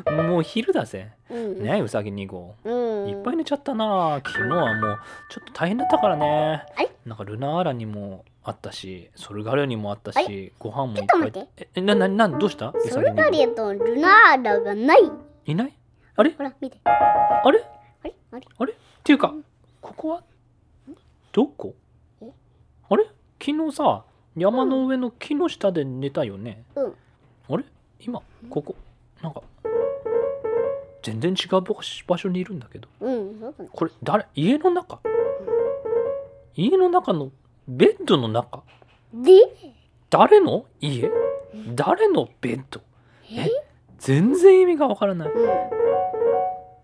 [0.06, 0.28] うん。
[0.28, 1.10] もう昼だぜ。
[1.30, 1.62] うん。
[1.62, 2.54] ねうさぎ2号。
[2.64, 3.08] うん。
[3.08, 4.20] いっぱい寝ちゃったな。
[4.24, 4.98] 昨日はもう
[5.30, 6.64] ちょっと大変だったからね。
[6.74, 6.90] はい。
[7.06, 11.68] なんかルナーラにもあったしソルガリオにもあったはしご飯もいっちょっとぱい待って。
[11.74, 12.68] ええなななどうした？
[12.68, 15.10] うソさぎ2号ルガリアとルナーラがない。
[15.46, 15.72] いない？
[16.16, 16.30] あれ？
[16.32, 16.78] ほら、見て。
[16.84, 17.64] あれ？
[18.02, 18.14] あれ。
[18.58, 18.72] あれ？
[18.72, 19.34] っていうか
[19.80, 20.22] ここは？
[21.32, 21.74] どこ？
[23.40, 24.04] 昨日さ
[24.36, 26.94] 山の上の木の下で寝たよね、うん。
[27.48, 27.64] あれ？
[28.00, 28.76] 今ここ
[29.22, 29.42] なんか
[31.02, 31.62] 全然違う
[32.06, 32.88] 場所にいるんだけど。
[33.00, 33.70] うん、そうだね。
[33.72, 34.26] これ誰？
[34.34, 35.00] 家の中？
[36.54, 37.30] 家の中の
[37.66, 38.62] ベッドの中？
[39.12, 39.32] で、
[40.10, 40.66] 誰の？
[40.80, 41.10] 家？
[41.74, 42.80] 誰のベッド？
[43.30, 43.42] え？
[43.42, 43.50] え？
[43.98, 45.32] 全然意味がわからない。
[45.32, 45.48] うん。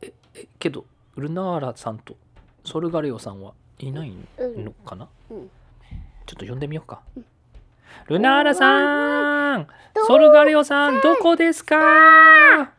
[0.02, 0.12] え
[0.58, 0.84] けど
[1.16, 2.16] ルナーラさんと
[2.64, 5.50] ソルガレオさんはいないうんのかな、うん
[6.26, 7.02] ちょっと呼んでみようか、
[8.08, 9.66] ルナーラさん。
[10.06, 11.76] ソルガレオさんどこですか？
[12.62, 12.72] あ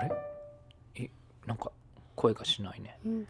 [0.00, 0.10] れ？
[0.96, 1.08] え
[1.46, 1.70] なんか
[2.16, 2.98] 声がしないね。
[3.06, 3.26] うん。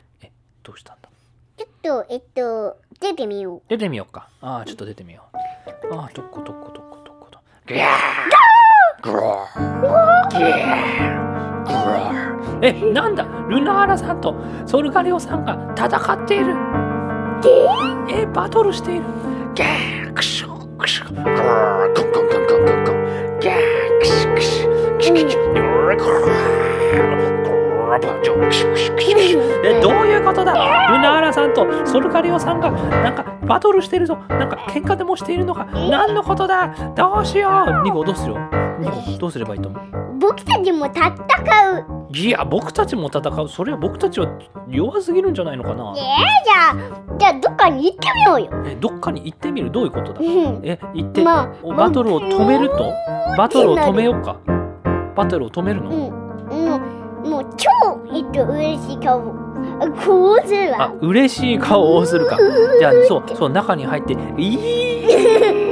[0.63, 1.11] どうしたんだ？
[1.59, 3.63] ちょっと、えっと、出てみよう。
[3.69, 4.29] 出てみようか。
[4.41, 5.37] ああちょっと出てみよう。
[5.95, 7.81] ああどこどこどこどこどギャー
[9.05, 13.25] ギャーえなんだ？
[13.25, 14.35] ルナーラさんと
[14.67, 16.55] ソルガレオさんが戦っている
[18.11, 19.03] えバトルしている。
[19.55, 30.53] ギャークシュクシュグローコンコンコンコンコンコンギャークシュクシュキキキグローグローグローバジョクシュクシュクシュクシュえどういうことだ
[30.89, 38.39] ルナーラさんとソルカリオさんがなんかバトルしてるぞなんか喧嘩でもしているのか何のことだどうしようニゴどうするよ
[38.79, 42.17] ニゴどうすればいいと思う僕たちも戦う。
[42.17, 44.29] いや僕たちも戦うそれは僕たちは
[44.69, 48.51] 弱すぎるんじゃないのかなえー、じゃあ、じゃあどっかに行ってみようよ。
[48.67, 49.71] えどっかに行ってみる？
[49.71, 50.21] どういうことだ？
[50.21, 50.61] うん。
[50.63, 52.93] え行って、まあおバトルを止めると？
[53.37, 54.37] バトルを止めようか
[55.17, 55.99] バトルを止めるの、うん。
[56.01, 56.81] も
[57.25, 57.69] う、もう超、
[58.15, 59.21] えっと、嬉しい顔。
[59.81, 60.95] あこうするあわ。
[61.01, 62.37] 嬉しい顔をするか
[62.79, 64.59] じゃあそうそう中に入って「いい!」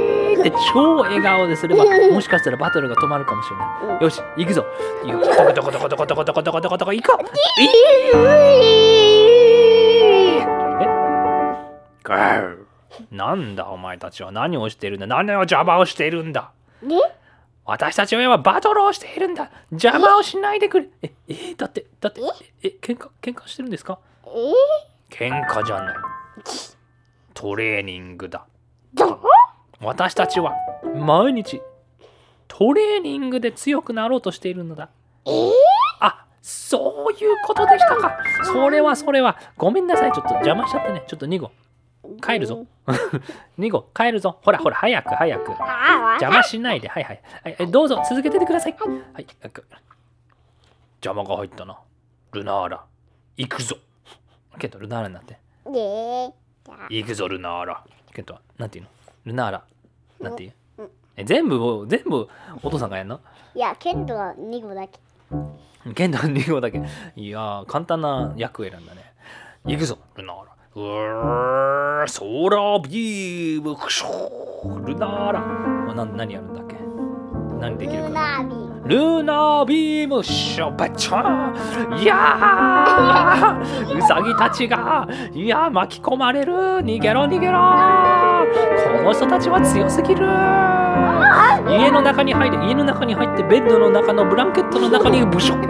[0.41, 4.03] って超笑顔ですればもしかしたらバトルが止まるかもしれない。
[4.03, 4.65] よし行くぞ。
[5.05, 7.25] よどこどこどこどこどこどこどこどこどこ行こう
[12.03, 12.57] ガー
[13.11, 16.51] なんだお前たちは何をしているんだ何を邪魔をしているんだ
[16.83, 16.95] で、
[17.65, 22.21] 私たちは今バトルをしているんだ邪魔をしないでくれええだってだって
[22.63, 24.29] え喧嘩喧嘩してるんですかえ
[25.13, 25.95] 喧嘩じゃない
[27.33, 28.45] トレーニングだ
[29.81, 30.53] 私たちは
[30.95, 31.61] 毎日
[32.47, 34.89] トレーニングで強くなろうとしているのだ。
[35.25, 35.51] えー、
[35.99, 38.17] あそういうことでしたか。
[38.43, 39.37] それはそれは。
[39.57, 40.11] ごめんなさい。
[40.11, 41.03] ちょっと邪魔しちゃったね。
[41.07, 41.51] ちょっと2号
[42.21, 42.65] 帰るぞ。
[43.57, 44.37] 2号帰るぞ。
[44.43, 45.51] ほらほら早く早く。
[45.51, 46.87] 邪魔しないで。
[46.87, 47.21] はいはい。
[47.43, 48.01] はいはいどうぞ。
[48.07, 48.75] 続けててください。
[49.13, 49.27] はい。
[51.03, 51.79] 邪魔が入ったな。
[52.33, 52.83] ルナーラ。
[53.37, 53.77] 行くぞ。
[54.59, 55.39] ケントルナーラになって。
[55.65, 56.33] 行
[57.05, 57.83] くぞルナーラ。
[58.13, 58.89] ケントはなんていうの？
[59.25, 59.63] ルナーラ。
[60.19, 60.53] なんていう？
[60.79, 60.89] うん。
[61.17, 62.27] え全部を全部
[62.63, 63.19] お父さんがやんの？
[63.55, 64.99] いや、ケントは2号だけ。
[65.95, 66.81] ケント2号だけ。
[67.15, 69.13] いやー簡単な役選んだね。
[69.65, 70.43] 行くぞルナーラ。
[70.73, 74.85] うーソーラービームクショー。
[74.85, 75.39] ルナーラ。
[75.91, 76.75] あな何やるんだっけ？
[77.59, 82.01] 何できるかルなナービールナービームショバチャー。
[82.01, 86.53] いやーウサギたちがいやー巻き込まれる。
[86.53, 87.59] 逃げろ逃げろ
[88.97, 90.25] この人たちは強すぎる。
[91.69, 95.61] 家の中に入れ家の中に入ってベッドの中のブランケットの中にブショ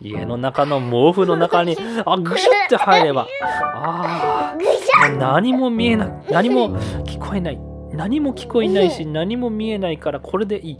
[0.00, 3.26] 家の中の毛布の中にあぐしゅって入れば。
[3.74, 4.56] あ
[5.18, 6.12] 何も見えない。
[6.30, 7.58] 何も聞こえない。
[7.92, 10.78] 何も聞こえないし何も見えないからこれでいい。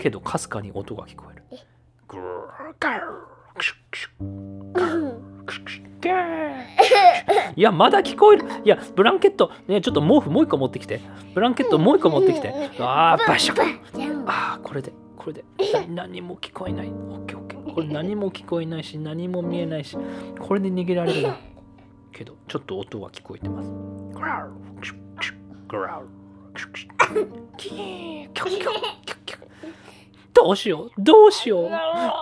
[0.00, 1.44] けどかすかに音が聞こえる。
[1.52, 1.56] え
[2.08, 2.20] グー
[2.80, 3.00] ガー
[3.56, 4.26] クシュクシュう
[5.42, 6.63] んクシュクシュゲー
[7.56, 8.46] いやまだ聞こえる。
[8.64, 11.00] いやブランケットねちょっと毛布もう一個持ってきて。
[11.34, 12.52] ブランケットもう一個持ってきて。
[12.78, 15.44] あーバシャンあーこれでこれで。
[15.88, 16.88] 何も聞こえない。
[16.88, 17.74] オッケーオッケー。
[17.74, 19.96] これ何も聞こえないし何も見えないし。
[20.38, 21.36] これで逃げられるな。
[22.12, 23.70] けどちょっと音は聞こえてます。
[24.14, 25.34] グラウクシュクシュ
[25.68, 26.06] グラウ。
[26.52, 26.90] クシュクシュ
[27.56, 28.58] キーキョキョ
[29.04, 29.38] キョキョ
[30.34, 30.90] どうしよう。
[30.98, 31.70] どうしよう。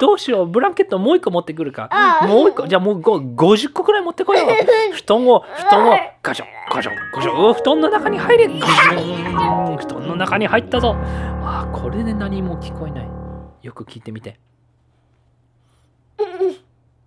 [0.01, 0.46] どうしよう。
[0.46, 1.88] ブランケットもう一個持ってくるか。
[2.29, 2.68] もう一個。
[2.68, 4.48] じゃあもうご50個くらい持ってこよう。
[4.94, 8.61] 布団を布団をガシャガシャガシャ布団の中に入れ布
[9.87, 10.94] 団の中に入ったぞ。
[11.44, 13.09] あーこれで何も聞こえない。
[13.62, 14.38] よく聞いてみて。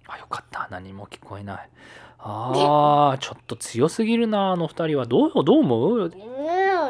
[0.07, 0.67] あよかった。
[0.71, 1.69] 何も聞こえない。
[2.17, 5.05] あーちょっと強すぎるなあの二人は。
[5.05, 5.97] どうどう思う？
[5.99, 6.34] うん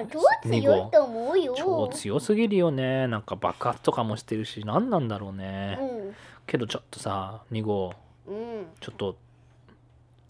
[0.08, 1.54] 超強いと思うよ。
[1.58, 3.08] 超強すぎるよね。
[3.08, 5.78] なんか爆発とかもしてるし何なんだろうね。
[5.82, 6.16] うん。
[6.48, 7.94] けどちょっとさ2号
[8.28, 8.68] うん。
[8.80, 9.18] ちょっと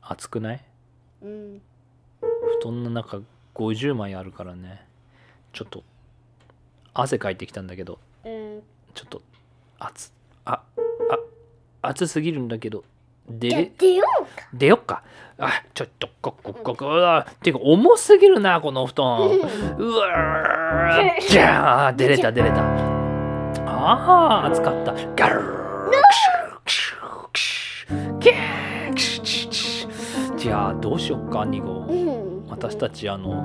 [0.01, 0.65] 熱くない？
[1.21, 1.61] うん。
[2.61, 3.21] 布団の中
[3.53, 4.85] 50枚あるからね。
[5.53, 5.83] ちょっと
[6.93, 7.99] 汗かいてきたんだけど。
[8.23, 8.61] うん。
[8.93, 9.21] ちょっと
[9.79, 10.11] 熱
[10.45, 10.61] あ
[11.09, 11.19] あ
[11.81, 12.83] 熱すぎるんだけど
[13.29, 14.03] 出れ出よ
[14.53, 15.03] 出よっか。
[15.37, 19.05] あちょっとここここうわていうか重すぎるなこの布団。
[19.77, 22.61] うわーじゃあ出れた出れた。
[23.67, 24.93] あー熱かった。
[25.15, 25.55] ガルー
[30.37, 32.47] じゃあどうしよっか2号うん。
[32.47, 33.43] 私たちあの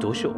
[0.00, 0.36] どうしよう。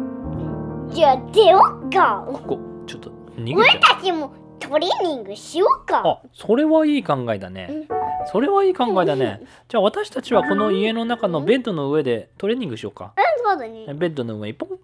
[0.92, 2.24] じゃあ出ようか。
[2.26, 4.32] ここちょっと逃げちゃ俺うたちも
[4.68, 6.02] トレーニングしようか。
[6.04, 7.88] あそれはいい考えだね。
[8.30, 9.40] それはいい考えだね。
[9.68, 13.12] じゃあ私たちはこの家の中のベッドの上でトレーニングしようか。
[13.16, 13.86] うんそうだね。
[13.94, 14.48] ベッドの上。
[14.48, 14.74] にポンポ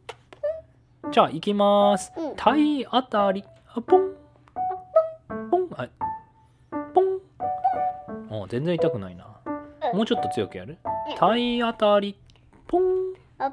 [1.08, 2.12] ンじゃあ行きます。
[2.16, 2.36] うん。
[2.36, 3.44] 体当たり。
[3.74, 4.14] あポン。
[5.50, 5.68] ポン。
[5.76, 5.86] あ
[6.94, 7.20] ポン。
[8.42, 9.26] あ全然痛くないな。
[9.92, 10.78] もうちょっと強くやる？
[11.18, 12.16] 体当たり。
[12.66, 12.82] ポン。
[13.38, 13.50] あ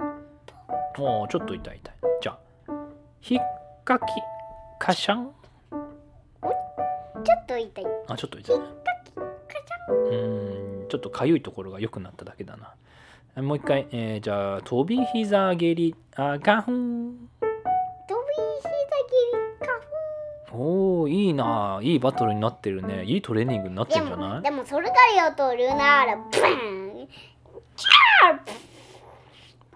[0.98, 1.96] おちょっと痛い痛い。
[2.22, 2.40] じゃあ
[3.20, 3.40] ひっ
[3.84, 4.04] かき。
[4.80, 5.32] カシャン
[7.24, 7.86] ちょっと痛い。
[8.08, 8.66] あちょっと痛いね。
[9.90, 12.76] うーんちょっとかゆいところが良くなっただけだな。
[13.42, 17.30] もう一回、えーじゃあ飛び膝蹴りあガフン。
[17.40, 18.74] 飛び膝切
[19.34, 19.68] り
[20.52, 21.80] 花おーいいな。
[21.82, 23.04] いいバトルになってるね。
[23.06, 24.30] いいトレーニングになってるんじゃない？
[24.36, 27.04] もでもそれがよとルナーラブー！
[27.04, 27.08] ンっ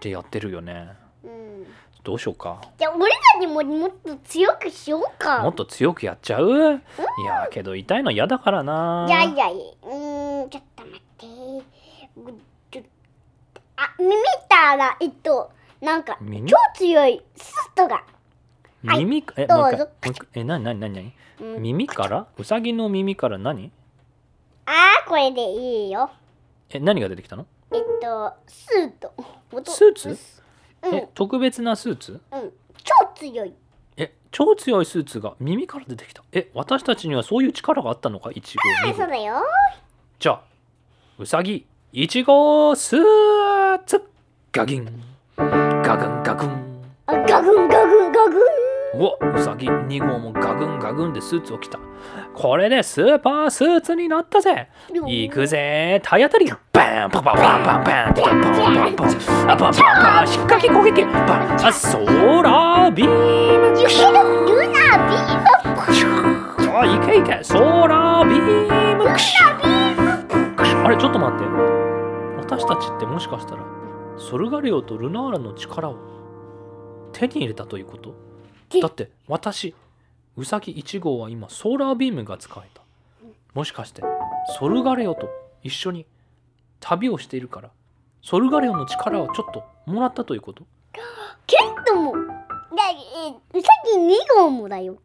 [0.00, 0.88] てやってるよね。
[1.24, 1.66] うん
[2.06, 2.60] どうしようか。
[2.78, 5.42] じゃあ俺たちももっと強くしようか。
[5.42, 6.46] もっと強くやっちゃう？
[6.46, 6.80] い
[7.26, 9.06] やけど痛いの嫌だからな。
[9.08, 11.00] いやいやいやうーんちょっと待っ
[12.70, 12.84] て。
[13.78, 14.12] あ耳
[14.48, 16.48] たらえっとなんか耳？
[16.48, 18.04] 超強いスッとが、
[18.84, 18.98] はい。
[19.04, 19.24] 耳？
[19.24, 19.88] かえどうぞ。
[20.34, 21.12] えなになになに
[21.58, 22.28] 耳から？
[22.38, 23.72] うさぎの耳から何？
[24.66, 26.08] あーこれでいいよ。
[26.70, 27.46] え何が出てきたの？
[27.72, 29.12] えっとスート
[29.50, 30.08] 音スーツ？
[30.10, 30.18] うん
[30.92, 32.20] え特別なスーツ？
[32.32, 32.52] うん。
[32.82, 33.54] 超強い。
[33.96, 36.22] え超強いスーツが耳から出てきた。
[36.32, 38.98] え私たちにはそういう力があったのか？1号2号。
[38.98, 39.36] そうだよ。
[40.18, 40.42] じゃあ
[41.18, 44.02] うさぎ1号スーツ。
[44.52, 45.02] ガギン。
[45.36, 46.84] ガグンガグン。
[47.06, 48.42] あガグンガグンガグン
[48.98, 51.78] おうさぎ2号もガグンガグンでスーツを着た。
[52.34, 54.68] これでスーパースーツになったぜ。
[54.92, 56.00] 行くぜ。
[56.04, 71.44] 体当たりバンパンパンパンパンパンパンパンパンパンパンパンパンパンしっかき攻撃バンあソーラービームルナービームあいけいけソーラービームクシュあれちょっと待って
[72.36, 73.64] 私たちってもしかしたら
[74.18, 75.96] ソルガレオとルナーラの力を
[77.12, 78.25] 手に入れたということ
[78.80, 79.74] だって私
[80.36, 82.82] ウサギ1号は今ソーラービームが使えた。
[83.54, 84.02] もしかして
[84.58, 85.28] ソルガレオと
[85.62, 86.06] 一緒に
[86.80, 87.70] 旅をしているから
[88.22, 90.64] ソルガレオの力をちょっともらったということ？
[91.46, 92.12] ケントも。
[92.12, 92.16] ウ
[92.78, 94.98] えうさぎ2号もだよ。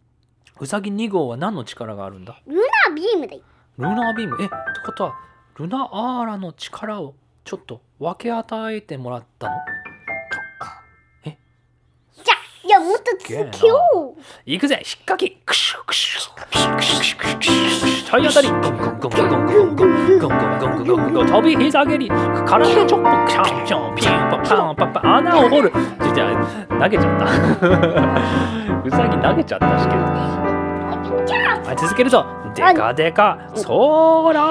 [0.60, 2.42] うさぎ2号は何の力があるんだ？
[2.46, 2.56] ル
[2.90, 3.42] ナビームだよ。
[3.78, 4.38] ルナービーム？
[4.42, 5.16] えってことは
[5.58, 9.56] ルナアーラの力をちょっと分け与えてもらったの？
[12.72, 13.78] やもっと続けよ
[14.18, 14.22] う。
[14.46, 15.30] いくぜ引っ掛け。
[15.46, 25.72] クシュクシュクシュクシュクシュクシュクシュ体当たりゴンゴンゴンゴンゴンゴンゴンゴンゴンゴンゴンゴンゴン飛び膝蹴り空手チョップキャンピョンピンパパンパパ穴を掘る
[26.14, 27.26] じゃあ投げちゃった
[28.86, 30.02] うさぎ投げちゃったしけど
[31.70, 34.42] あ続けるぞデカデカソーラ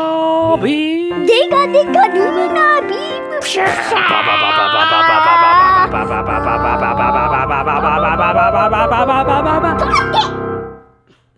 [0.57, 2.19] ービームデカデカル
[2.55, 3.99] ナビープシュッシャ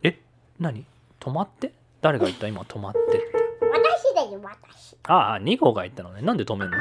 [0.03, 0.19] え
[0.59, 0.85] 何？
[1.21, 1.73] 止まって？
[2.01, 2.49] 誰が言った？
[2.49, 3.27] 今止まってって。
[3.73, 4.97] 私だよ私。
[5.05, 6.23] ああ2号が言ったのね。
[6.23, 6.77] なんで止めんの？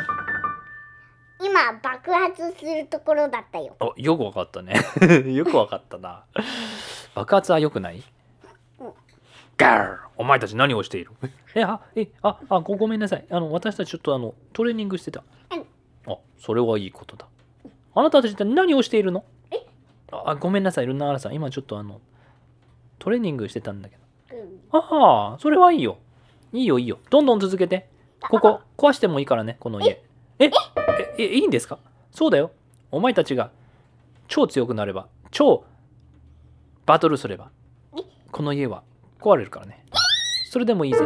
[1.44, 3.76] 今爆発するところだったよ。
[3.80, 4.76] あよくわかったね。
[5.34, 6.24] よくわかったな。
[7.16, 8.04] 爆発はよくない？
[9.62, 11.12] ガーお前たち何をしている？
[11.56, 11.64] え？
[11.64, 13.26] あえああごごめんなさい。
[13.30, 15.24] あの私たちちょっとあのトレーニングしてた。
[15.52, 15.66] うん
[16.12, 17.28] あそれはいいことだ。
[17.96, 19.24] あなたたちって何をしているの？
[20.12, 20.86] あごめんなさい。
[20.86, 22.02] ルナーラさん今ちょっとあの
[23.00, 23.98] トレーニングしてたんだけ
[24.30, 24.38] ど。
[24.38, 24.60] うん。
[24.72, 25.98] ああそれはいいよ。
[26.54, 27.00] いいよいいよ。
[27.10, 27.90] どんどん続けて。
[28.30, 30.02] ここ壊してもいいからねこの家。
[30.40, 30.46] え？
[31.18, 31.80] ええいいんですか？
[32.12, 32.52] そうだよ。
[32.92, 33.52] お前たちが
[34.28, 35.66] 超強くなれば超
[36.86, 37.50] バトルすれば
[37.98, 38.02] え？
[38.32, 38.84] この家は
[39.22, 39.86] 壊れるからね。
[40.50, 41.00] それでもいいぜ。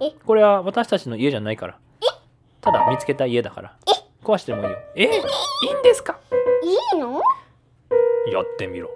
[0.00, 0.10] え？
[0.24, 1.78] これは私たちの家じゃないから。
[2.60, 3.76] ただ見つけた家だから。
[4.22, 4.78] 壊してもいいよ。
[4.94, 5.04] え？
[5.04, 6.20] いいんですか？
[6.92, 7.20] いいの？
[8.30, 8.90] やってみろ。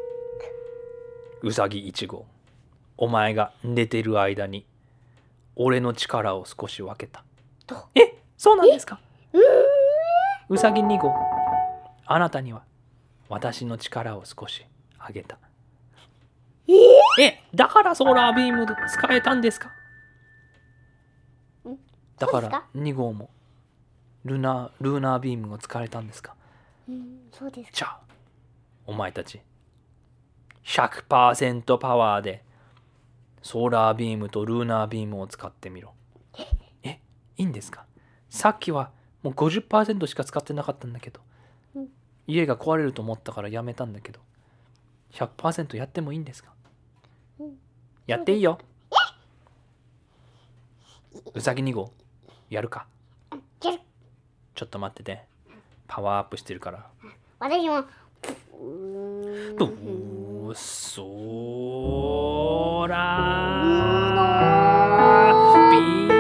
[1.43, 2.27] うさぎ1号
[2.97, 4.67] お前が寝てる間に
[5.55, 7.25] 俺の力を少し分けた。
[7.67, 8.19] とえ？
[8.37, 9.01] そうなんですか？
[10.49, 11.11] うさぎ2号
[12.05, 12.63] あなたには
[13.29, 14.65] 私の力を少し
[14.99, 15.39] あげた
[16.69, 19.71] ええだからソーラービーム使えたんですか？
[21.69, 21.77] ん
[22.19, 23.31] だからそうですか2号も
[24.25, 26.35] ルナールーナービームを使えたんですか？
[26.89, 27.71] うんそうです。
[27.73, 28.01] じゃあ
[28.87, 29.41] お前たち
[30.65, 32.43] 100%パワーで
[33.43, 35.93] ソーラービームとルーナービームを使ってみろ。
[36.83, 37.01] え？
[37.37, 37.85] いいんですか？
[38.29, 38.91] さっきは
[39.23, 41.21] もう50%しか使ってなかったんだけど、
[41.75, 41.89] うん。
[42.27, 44.21] 家が壊れると思ったからやめたんだけど
[45.13, 46.56] 100%やってもいいんですか、うん
[48.07, 48.59] やっていいよ。
[51.35, 51.93] うさぎ2号
[52.49, 52.87] やるか。
[53.61, 55.25] ちょっと待ってて。
[55.89, 56.87] パワーアップしてるから。
[57.41, 57.81] 私も。
[57.81, 59.57] うーん。
[59.57, 60.55] ブー。
[60.55, 63.67] ソーラー。
[65.71, 66.13] ビーム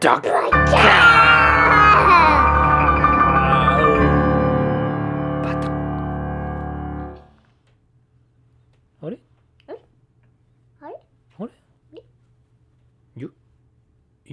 [0.00, 1.05] ダッ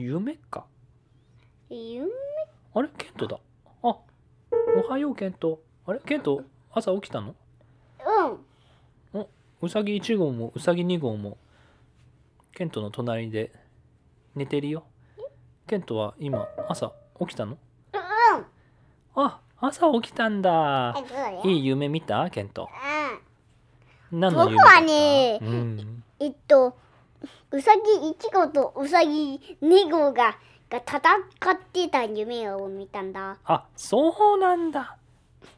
[0.03, 0.65] 夢か？
[1.69, 2.05] 夢？
[2.73, 2.89] あれ？
[2.97, 3.39] ケントだ。
[3.83, 3.97] あ
[4.51, 5.61] おはようケント。
[5.87, 5.99] あれ？
[5.99, 7.33] ケント朝起きたの？
[9.13, 9.25] うん。
[9.61, 11.37] うさぎ1号もうさぎ2号も
[12.53, 13.53] ケントの隣で
[14.35, 14.83] 寝てるよ。
[15.67, 17.57] ケントは今朝起きたの？
[17.93, 18.45] うん。
[19.15, 20.93] あ朝起きたんだ。
[21.45, 22.29] いい夢見た？
[22.29, 22.67] ケント。
[24.11, 24.19] うん。
[24.19, 25.39] 何の夢僕はね
[26.19, 26.77] えっと
[27.51, 30.37] うさぎ1号とうさぎ2号が
[30.69, 33.37] が戦ってた夢を見たんだ。
[33.45, 34.97] あそうなんだ。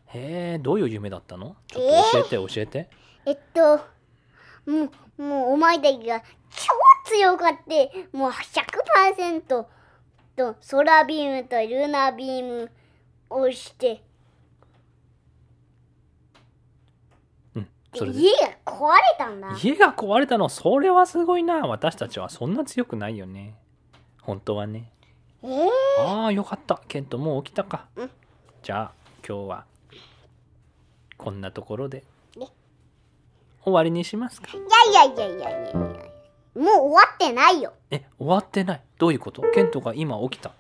[0.08, 1.56] へえどういう夢だったの？
[1.68, 2.90] ちょっと教えて教えて。
[3.26, 3.78] えっと
[4.66, 6.74] もうもうお前たちが超
[7.06, 9.42] 強かってもう100%
[10.36, 12.70] とソラービームとルナービーム
[13.30, 14.04] をして
[17.56, 18.20] うんそれで。
[18.20, 19.50] 家が壊れたんだ。
[19.62, 21.60] 家が壊れたのそれはすごいな。
[21.68, 23.56] 私たちはそんな強くないよね。
[24.22, 24.92] 本当はね。
[25.44, 25.70] えー、
[26.02, 26.82] ああよかった。
[26.88, 28.12] ケントもう起きたか、うん。
[28.64, 28.92] じゃあ
[29.28, 29.66] 今日は
[31.18, 32.04] こんなところで。
[32.36, 32.48] ね。
[33.64, 34.50] 終わりにしますか。
[34.54, 34.60] い
[34.94, 37.74] やいやいやいやいやもう終わってないよ。
[37.92, 38.82] え終わってない。
[38.98, 39.44] どういうこと？
[39.54, 40.52] ケントが今起きた。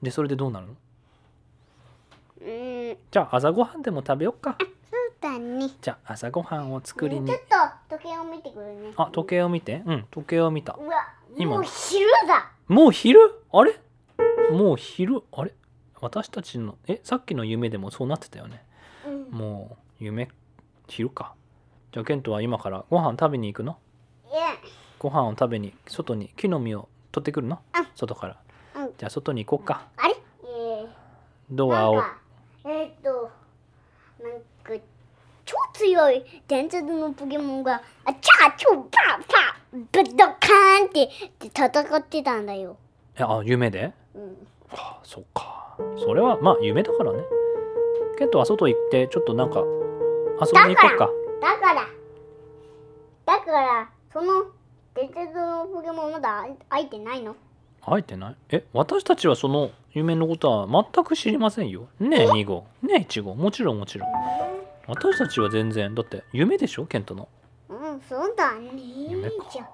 [0.00, 0.72] でそれでどうなるの？
[2.40, 2.96] うーん。
[3.10, 4.56] じゃあ朝ごはんでも食べよっか
[5.20, 7.28] だねじゃあ朝ごはんを作りに。
[7.28, 7.40] ちょっ
[7.88, 8.92] と時計を見てくるね。
[8.96, 9.82] あ時計を見て？
[9.84, 10.78] うん時計を見た。
[10.80, 10.94] うわ
[11.36, 11.56] 今。
[11.56, 12.50] もう昼だ。
[12.68, 13.20] もう昼？
[13.52, 13.78] あれ？
[14.50, 15.22] もう昼？
[15.32, 15.52] あれ？
[16.00, 18.64] 私たちのえさっきの夢でもそうなってたよね。
[19.06, 19.28] うん。
[19.30, 20.28] もう夢
[20.88, 21.34] 昼か。
[21.92, 23.78] じゃあケントは今からご飯食べに行くの？
[24.32, 24.40] いや
[24.98, 27.60] ご飯を食べに外に木の実を取ってくるの？
[27.76, 27.86] うん。
[27.94, 28.36] 外から。
[28.76, 28.92] うん。
[28.96, 29.88] じゃあ外に行こうか。
[29.96, 30.14] あれ？
[30.42, 30.88] えー、
[31.50, 32.16] ドアをなんか
[32.64, 33.30] えー、っと
[34.22, 34.32] なん
[34.78, 34.84] か
[35.44, 36.22] 超強い。
[36.46, 41.08] 伝説のポケモンがあチャーチョーパーパーブッドカーンってっ
[41.38, 42.76] て戦ってたんだよ。
[43.16, 43.90] えあ夢で？
[44.14, 44.22] うん、
[44.68, 45.78] はあそっか。
[45.98, 47.18] それはまあ夢だからね。
[48.18, 49.64] ケントは外行ってちょっとなんか遊
[50.52, 51.08] びに行こうか。
[51.40, 51.86] だから
[53.24, 54.44] だからその
[54.94, 57.34] 伝説のポケモンまだ開いてないの？
[57.80, 58.36] 入ってない？
[58.50, 61.88] え私たちはその夢のことは全く知りませんよ。
[61.98, 62.66] ねえ2号。
[62.82, 63.34] ねえ1号。
[63.34, 64.10] もちろんもちろん
[64.90, 66.86] 私たちは全然だって夢でしょ？
[66.86, 67.28] ケントの。
[67.68, 68.70] うんそうだね
[69.08, 69.34] 夢か。
[69.52, 69.68] じゃ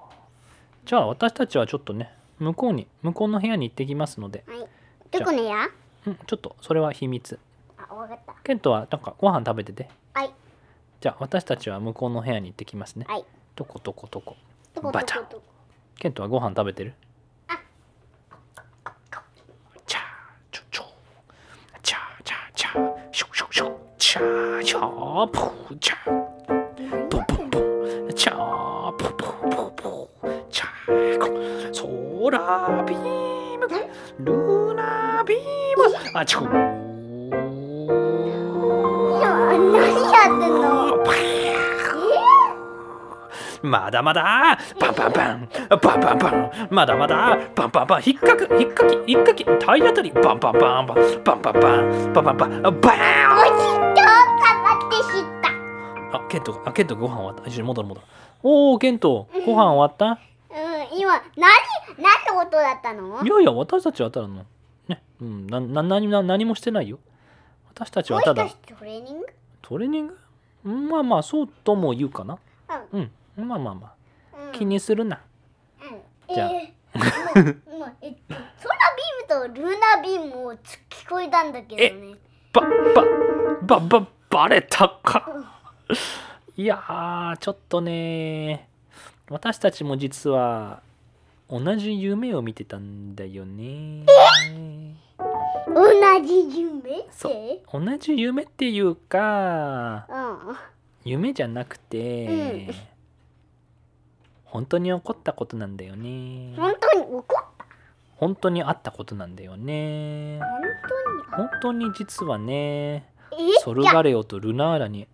[0.85, 4.67] じゃあ私たちはちょっとね向こうに向こうの部屋に行ってきますので、あはい。
[5.11, 5.67] どこのや
[6.05, 7.39] うん、ちょっとそれは秘密。
[7.77, 8.35] あわかった。
[8.43, 9.89] ケントはなんかご飯食べてて。
[10.13, 10.31] はい。
[11.01, 13.05] じゃあ私たちは向こうの部屋に行ってきますね。
[13.09, 13.25] はい。
[13.55, 14.35] どこどこどこ。
[14.75, 15.27] どこバチャどこ。
[15.31, 15.43] どこ
[15.97, 16.93] ケントはご飯食べてる？
[17.47, 17.59] あ。
[19.87, 20.03] チャー
[20.51, 20.83] チョチョ。
[21.81, 22.97] チャーチャーチャー。
[23.11, 26.09] シュシュシュチャチャープチャー
[26.77, 27.59] ブンブンブ
[28.09, 29.23] ンチャープププ
[29.75, 29.83] プ
[30.51, 33.67] チャーソーラービーム
[34.19, 35.37] ルーナービー
[35.77, 36.41] ムあちゅい
[39.21, 40.87] や何やってんの
[43.67, 53.26] まだまだパンパンパンパンパンパンまだまだパンパンパン引っかく引っかき引っかき体当たりパンパンパンパンパンパンパンパンパンパンバーン
[56.37, 57.49] ケントあケントご飯終わった。
[57.49, 58.07] 一緒に戻る戻る。
[58.43, 60.05] おおケントご飯終わった？
[60.05, 61.51] うん今何
[61.97, 63.23] 何の音だったの？
[63.23, 64.45] いやいや私たちはただの
[64.87, 66.99] ねうんなな何な何もしてないよ。
[67.73, 68.47] 私たちはただ。
[68.47, 69.25] トレーニング？
[69.61, 70.17] トレーニング？
[70.65, 72.37] うんまあまあそうとも言うかな。
[72.91, 73.11] うん。
[73.37, 73.47] うん。
[73.47, 73.93] まあまあま
[74.39, 74.49] うん。
[74.49, 75.19] あ気にするな。
[75.81, 76.35] うん。
[76.35, 76.51] じゃあ。
[76.51, 76.77] えー
[77.77, 78.75] もうえっと、ソラ
[79.29, 82.15] ビームとルーナービームをつ聞こえたんだけどね。
[82.51, 82.61] ば
[83.69, 85.56] ばばばバレたか
[86.57, 88.67] いやーちょっとね
[89.29, 90.81] 私たちも実は
[91.49, 94.05] 同じ夢を見てたんだよね。
[95.67, 97.07] 同じ夢って？
[97.11, 97.85] そう。
[97.85, 100.55] 同じ夢っていうかうん。
[101.05, 102.75] 夢じゃなくて、うん。
[104.45, 106.53] 本当に起こったことなんだよね。
[106.57, 107.25] 本当に怒っ
[107.57, 107.65] た？
[108.15, 110.39] 本当にあったことなんだよね。
[111.31, 113.51] 本本当に実はね当にえ？
[113.51, 115.07] じゃあソルガレオとルナーラに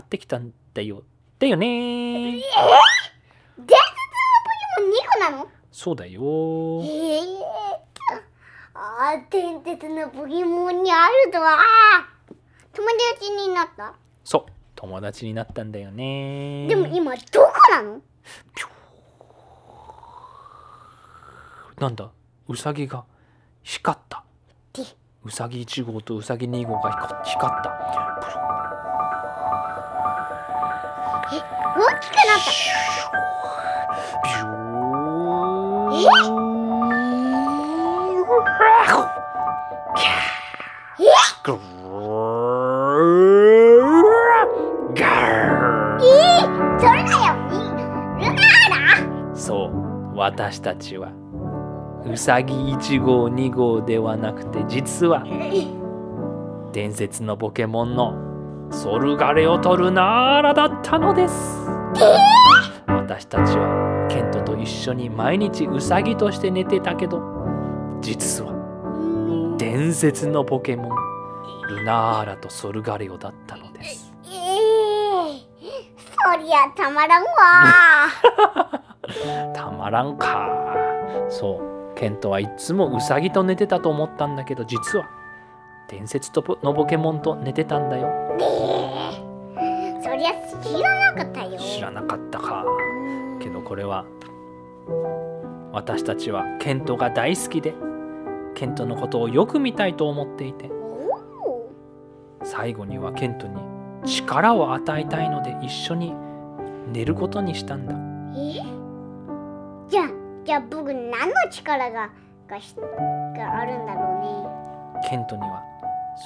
[0.00, 1.02] 会ってきたんだよ。
[1.38, 1.66] だよね。
[2.32, 2.56] 伝説の
[3.58, 3.68] ポ
[4.56, 5.48] ケモン2個なの？
[5.70, 6.22] そうだよ。
[6.82, 7.20] ええ。
[8.74, 11.58] あー伝説のポケモンにあるとは。
[12.72, 12.88] 友
[13.18, 13.94] 達になった？
[14.24, 14.52] そう。
[14.74, 16.66] 友達になったんだよね。
[16.68, 18.00] でも今どこなの？
[21.78, 22.10] なんだ？
[22.48, 23.04] ウサギが
[23.62, 24.24] 光った。
[24.72, 24.82] で。
[25.24, 28.09] ウサギ1号とウサギ2号が光光った
[31.80, 32.50] 大きくなった。
[35.90, 36.30] ビュー
[41.42, 41.56] グー
[44.94, 46.46] ガーえー、
[46.78, 47.32] それだよ。
[48.18, 50.16] にルナーラそう。
[50.16, 51.12] 私たちは
[52.04, 55.24] ウサギ1号2号ではなくて実は
[56.72, 58.12] 伝説のポケモンの
[58.70, 61.59] ソルガレオとルナーラだったのです。
[62.86, 67.20] 私たちはケントと一緒に毎日ウサギとして寝てたけど
[68.00, 70.88] 実は伝説のポケモン
[71.68, 74.12] ルナーラとソルガレオだったのです。
[74.24, 75.50] ええ
[76.32, 77.30] そりゃたまらんわ。
[79.54, 80.48] たまらんか。
[81.28, 81.70] そう。
[81.94, 85.10] ケントはいつもウサギと寝てたと思ったんだけど実は
[85.88, 88.08] 伝説とポのポケモンと寝てたんだよ
[93.70, 94.04] これは。
[95.72, 97.72] 私たちはケントが大好きで
[98.56, 101.70] ケントのことをよく見たいと思っていてお
[102.42, 103.54] 最後にはケントに
[104.04, 106.12] 力を与えたいので一緒に
[106.92, 107.94] 寝ることにしたんだ。
[107.94, 108.64] ーえ？
[109.88, 110.10] じゃあ
[110.44, 112.10] じゃあ僕何の力が
[112.48, 115.62] がしがあるんだろケントには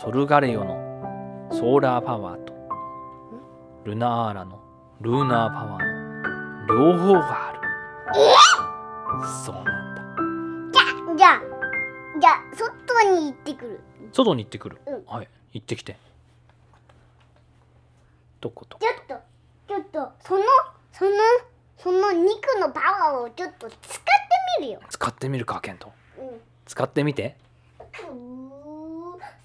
[0.01, 2.55] ソルガレオのソーラーパワーと
[3.85, 4.59] ルナーラの
[5.03, 6.04] ルーナーパワーの
[6.69, 7.61] 両方がある。
[9.45, 10.03] そうなんだ。
[11.03, 11.41] うねじゃあ
[12.21, 13.81] じゃあ外に行ってくる。
[14.13, 15.05] 外に行ってくる、うん。
[15.07, 15.29] はい。
[15.53, 15.97] 行ってきて。
[18.41, 18.79] どこと。
[18.79, 19.15] ちょっと
[19.69, 20.43] ちょっとその
[20.93, 21.11] その
[21.77, 23.81] その肉のパワーをちょっと使って
[24.61, 24.81] みるよ。
[24.89, 25.93] 使ってみるかケント。
[26.19, 26.41] うん。
[26.67, 27.37] 使ってみて。
[27.93, 28.11] くー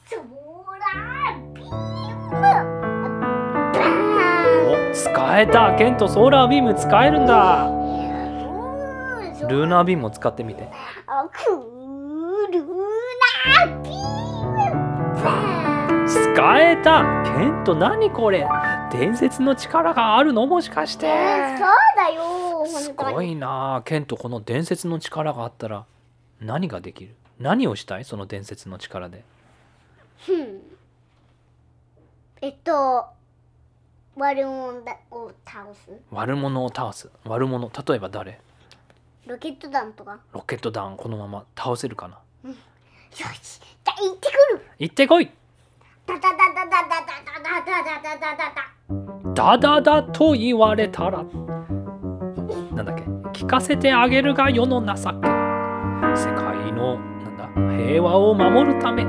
[0.09, 0.24] ソー
[0.80, 2.78] ラービーム
[4.93, 5.75] 使えた。
[5.75, 7.65] ケントソーラービーム使えるんだ。
[9.47, 10.69] ルーナービームを使ってみて。
[11.07, 11.57] あくー
[12.51, 12.67] ルー
[13.55, 13.93] ナービー
[15.15, 15.23] ム。
[15.23, 17.23] バーン使えた。
[17.23, 18.47] ケント何これ。
[18.91, 20.45] 伝説の力があるの？
[20.47, 21.07] もしかして。
[21.07, 23.77] えーそうだよすごいな。
[23.77, 25.85] あケントこの伝説の力があったら
[26.41, 27.15] 何ができる？
[27.39, 28.05] 何をしたい？
[28.05, 29.23] その伝説の力で。
[30.25, 30.61] ふん。
[32.41, 33.05] えっと
[34.20, 35.89] 悪者だを倒す？
[36.11, 37.09] 悪者を倒す？
[37.24, 37.72] 悪者？
[37.88, 38.41] 例えば誰？
[39.26, 40.20] ロケット弾とか？
[40.34, 42.20] ロケット弾このまま倒せるかな？
[42.43, 42.53] よ
[43.11, 44.65] しじゃあ行ってくる。
[44.78, 45.32] 行ってこい。
[46.05, 47.07] ダダダダダダダ
[47.39, 49.57] ダダダダダダ。
[49.57, 51.24] ダダダダと言われたら。
[51.24, 53.03] なんだっけ？
[53.45, 54.99] 聞かせてあげるが世の情け。
[54.99, 57.47] 世界のなんだ？
[57.86, 59.05] 平和を守るため。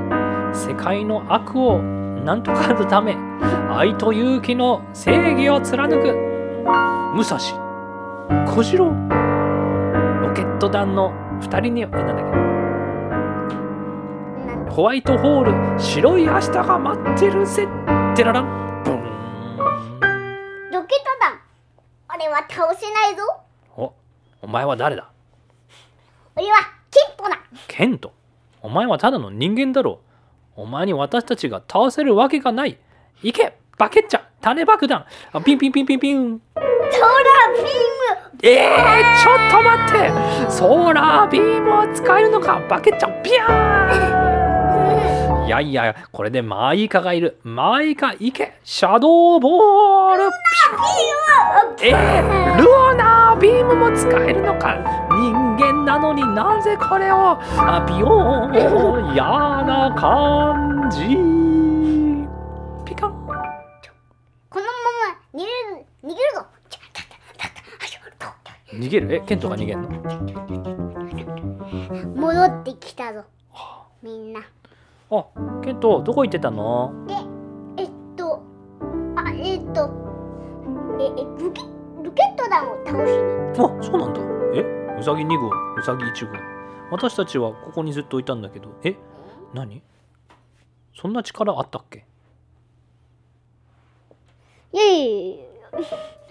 [0.53, 3.17] 世界の悪をなんとかするため
[3.73, 6.13] 愛と勇気の正義を貫く。
[7.15, 7.39] 武蔵
[8.45, 8.87] 小次郎。
[10.21, 11.11] ロケット団の
[11.41, 12.13] 2人にえなんだ？
[12.13, 12.17] っ
[14.67, 17.63] けホワイトホール白い明日が待ってるぜ。
[17.63, 17.67] っ
[18.15, 19.01] てららんブーン。
[20.71, 21.39] ロケット弾
[22.15, 23.23] 俺は倒せないぞ。
[23.77, 23.93] お
[24.41, 25.09] お前は誰だ？
[26.35, 26.57] 俺は
[26.91, 27.41] キッポだ。
[27.67, 28.13] ケント？
[28.61, 30.01] お前はただの人間だろ
[30.57, 30.61] う。
[30.63, 32.77] お前に私たちが倒せるわけがない。
[33.23, 35.05] 行けバケッチャ種爆弾。
[35.33, 36.41] あピンピンピンピンピン。
[36.55, 37.71] ソーラービーム。
[38.43, 40.51] えー、ちょっと待って。
[40.51, 42.59] ソーラービームを使えるのか。
[42.69, 44.17] バケッチャビャー。
[45.43, 47.39] ンいやいやこれでマイカがいる。
[47.43, 48.53] マイカ行け。
[48.63, 50.23] シャドーボール。
[51.81, 54.77] えー、ルーナービームも使えるのか。
[55.11, 57.37] 人間なのになぜこれを。
[57.57, 59.13] あビヨーン。
[59.13, 61.40] 嫌な感じ
[68.73, 69.15] 逃げる？
[69.15, 69.89] えケントが逃げるの？
[72.15, 73.23] 戻ってきたぞ。
[74.01, 74.41] みんな。
[75.11, 75.25] あ
[75.63, 76.93] ケントどこ行ってたの？
[77.77, 78.41] えっと
[79.15, 79.89] あえっと
[80.99, 81.09] ええ
[81.43, 81.61] ロケ
[82.03, 83.17] ロケット弾を倒しに。
[83.51, 84.21] あそうなんだ。
[84.55, 84.61] え
[84.99, 85.51] ウサギ2号ウ
[85.83, 86.33] サギ1号。
[86.91, 88.69] 私たちはここにずっといたんだけど。
[88.83, 88.95] え
[89.53, 89.81] 何？
[90.95, 92.05] そんな力あったっけ？
[94.73, 95.45] いやいやいや。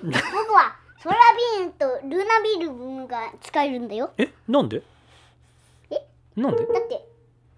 [0.02, 4.10] 僕はソーラービームとルーナビームが使えるんだよ。
[4.18, 4.82] えなんで？
[5.90, 6.06] え？
[6.36, 6.66] なんで？
[6.66, 7.06] だって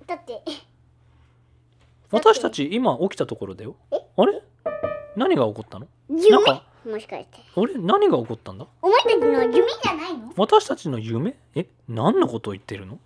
[0.06, 0.42] だって。
[2.12, 3.74] 私たち今起きたところだよ。
[3.90, 3.96] え？
[4.16, 4.42] あれ？
[5.16, 5.88] 何が起こったの？
[6.08, 6.30] 夢？
[6.30, 6.62] なんか？
[6.86, 7.38] もしかして。
[7.56, 8.66] 俺何が起こったんだ？
[8.80, 10.32] お前たちの夢じゃないの？
[10.36, 11.34] 私たちの夢？
[11.56, 11.66] え？
[11.88, 13.00] 何のことを言ってるの？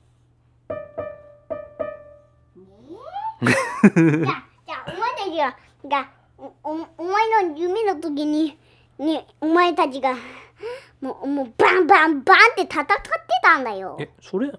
[3.43, 5.57] じゃあじゃあお前たちが
[5.89, 8.59] がおおお前の夢の時に
[8.99, 10.15] にお前たちが
[11.01, 12.95] もうもうバンバンバンって戦って
[13.43, 13.97] たんだよ。
[14.01, 14.53] えそれ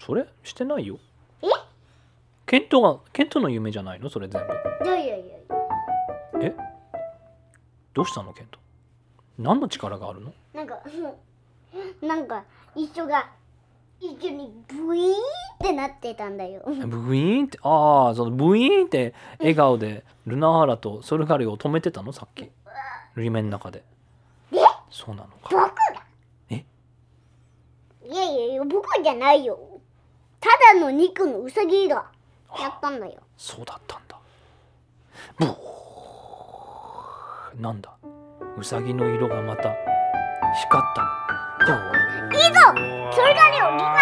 [0.00, 0.98] それしてないよ。
[1.42, 1.46] え？
[2.46, 4.08] ケントがケントの夢じゃないの？
[4.08, 4.86] それ全部。
[4.86, 5.34] いやいやいや
[6.40, 6.56] え？
[7.94, 8.32] どうしたの？
[8.32, 8.58] ケント。
[9.38, 10.32] 何の力があるの？
[10.52, 10.80] なんか
[12.02, 13.30] なんか一緒が
[14.00, 15.14] 一緒にブイーンっ
[15.60, 16.62] てなってたんだよ。
[16.66, 17.58] ブイーンって？
[17.62, 22.12] ああそのブイーンって笑顔でルナハラとソルガリを止めてたの？
[22.12, 22.50] さっき
[23.22, 23.84] 夢の中で。
[24.52, 24.56] え？
[24.90, 25.48] そうなのか。
[25.50, 25.70] 僕が？
[26.50, 26.64] え？
[28.04, 29.58] いやいやいや僕じゃないよ。
[30.40, 32.06] ただの肉のウサギが
[32.58, 33.20] やったんだよ。
[33.36, 34.18] そうだったんだ。
[35.36, 35.54] ブー。
[37.60, 37.90] なんだ？
[38.56, 39.74] ウサギの色がまた
[40.68, 41.02] 光った
[42.32, 42.60] いいぞ！
[43.12, 43.96] それがねおりま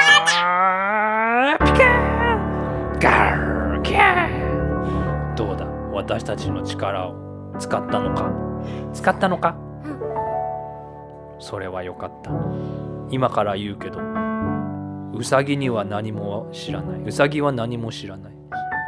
[1.56, 2.96] ーピカー！
[2.96, 5.34] ンガーキャー！
[5.34, 5.64] どうだ？
[5.92, 7.14] 私たちの力を
[7.58, 8.45] 使ったのか？
[8.92, 9.56] 使ったのか？
[11.38, 12.30] それはよかった。
[13.10, 14.00] 今から言うけど
[15.12, 17.02] ウサギには何も知らない。
[17.02, 18.32] ウサギは何も知らない。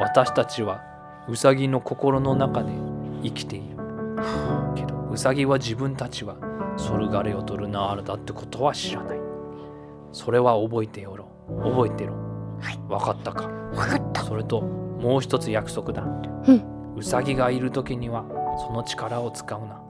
[0.00, 0.82] 私たちは
[1.28, 2.72] ウサギの心の中で
[3.22, 3.76] 生きている。
[4.74, 6.36] けどウサギは自分たちは
[6.76, 9.18] ソルガレオとルナールだってことは知らない。
[10.12, 11.28] それは覚えてよろ
[11.62, 12.14] 覚えてろ。
[12.60, 12.78] はい。
[12.88, 13.46] 分かったか？
[13.46, 14.22] 分かった。
[14.22, 16.02] それともう一つ約束だ。
[16.02, 16.06] う
[16.52, 16.94] ん。
[16.96, 18.24] ウサギがいる時には
[18.58, 19.80] その力を使うな。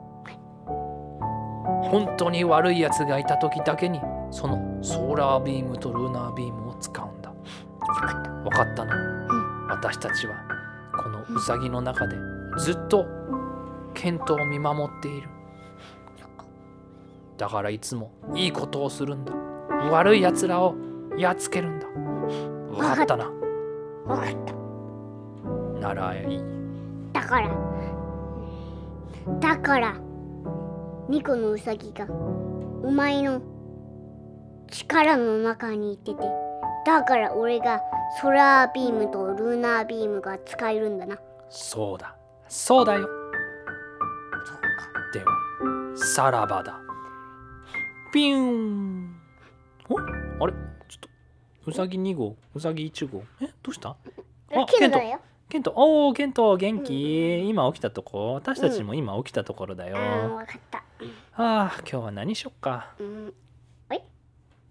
[1.91, 4.01] 本当に悪い奴がいた時だけに
[4.31, 7.33] そのソーラービームとルーナービームを使うんだ。
[8.45, 8.95] 分かったな。
[9.71, 10.35] 私たちは
[11.03, 12.17] このウサギの中で
[12.59, 13.07] ずっと
[13.95, 15.29] ケントを見守っている。
[17.37, 19.33] だからいつもいいことをするんだ。
[19.91, 20.75] 悪い奴らを
[21.17, 21.87] やっつけるんだ。
[22.97, 23.31] かったな。
[24.07, 25.81] わかった。
[25.81, 26.43] ならいい。
[27.13, 27.49] だから
[29.41, 29.95] だから
[31.09, 33.41] ニコのウサギがお前の
[34.71, 36.21] 力の中にいてて
[36.85, 37.81] だから俺が
[38.21, 41.19] ソラービームとルーナービームが使えるんだな。
[41.51, 42.17] そうだ。
[42.49, 43.07] そうだよ。
[45.13, 45.27] では
[45.95, 46.81] さらばだ。
[48.13, 49.17] ピューン。
[49.91, 49.99] お？
[49.99, 50.53] あれ？
[50.89, 51.09] ちょっと
[51.67, 52.37] うさぎ2号？
[52.55, 53.23] うさぎ1号？
[53.43, 53.49] え？
[53.63, 53.91] どうした？
[53.91, 53.97] あ
[54.67, 54.99] ケント。
[54.99, 58.35] だよケントおおケント元気、今起きたとこ？
[58.35, 60.79] 私たちも今起きたところだよ、あーわかった。
[60.79, 60.83] あ
[61.37, 62.91] あ今日は何しよっか？
[62.99, 63.33] うん。
[63.91, 64.03] 今日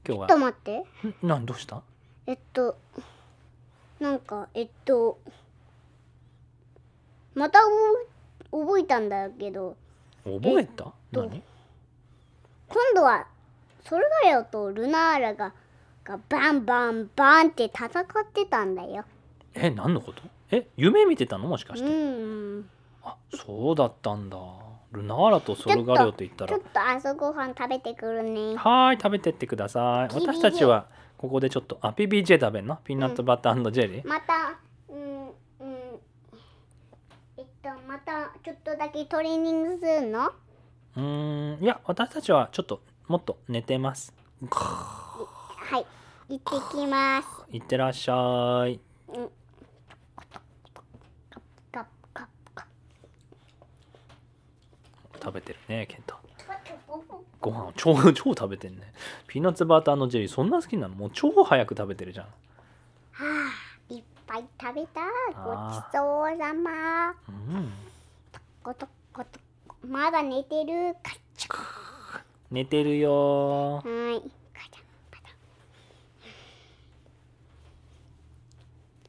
[0.05, 0.78] ちょっはと待って。
[0.78, 0.84] ん？
[1.28, 1.47] なん？
[1.47, 1.82] どうした？
[2.28, 2.78] えっと
[3.99, 5.17] なんかえっと
[7.34, 7.59] また
[8.51, 9.75] 覚覚えたんだけど。
[10.23, 10.84] 覚えた？
[10.84, 11.41] と何？
[12.69, 13.25] 今度は
[13.84, 15.53] ソルガヨとルナーラが
[16.03, 17.93] がバンバンバンって戦っ
[18.32, 19.05] てたんだよ。
[19.55, 20.21] え何のこと？
[20.52, 21.48] え夢見てたの？
[21.48, 22.66] もしかうして、ん。
[23.04, 24.38] あそうだったんだ。
[24.91, 26.52] ルナーラとソルガリオと言ったら。
[26.52, 28.56] ちょっと朝ごはん食べてくるね。
[28.56, 30.14] はーい食べてってください。
[30.14, 30.88] 私たちは
[31.18, 32.78] ここでちょっとあ PBJ 食べんの？
[32.78, 34.58] ピーナッツバタージェリー、また、
[34.89, 35.32] うん、うん。
[37.38, 40.32] えっと、またちょっとだけトレーニングするの？
[40.95, 44.14] うーんいや私たちはちょっともっと寝てます。
[44.50, 45.86] はい。
[46.30, 47.28] 行ってきます。
[47.52, 48.80] いってらっしゃい。
[51.72, 52.68] カッカッカ
[55.22, 56.18] 食べてるねケントッ
[57.39, 58.93] ご飯を超 超食べてんね。
[59.28, 60.95] ピーナッツバターのジェリーそんな好きなの？
[60.95, 62.26] もう超早く食べてるじゃん。
[62.26, 62.32] は
[63.89, 65.01] あ、いっぱい食べた。
[65.43, 67.09] ごあちそうさま。
[67.30, 67.72] うん。
[68.63, 69.39] ごとごと。
[69.88, 70.95] まだ寝てる？
[71.03, 71.53] カッチャ
[72.49, 74.13] 寝てるよー。
[74.13, 74.24] はい。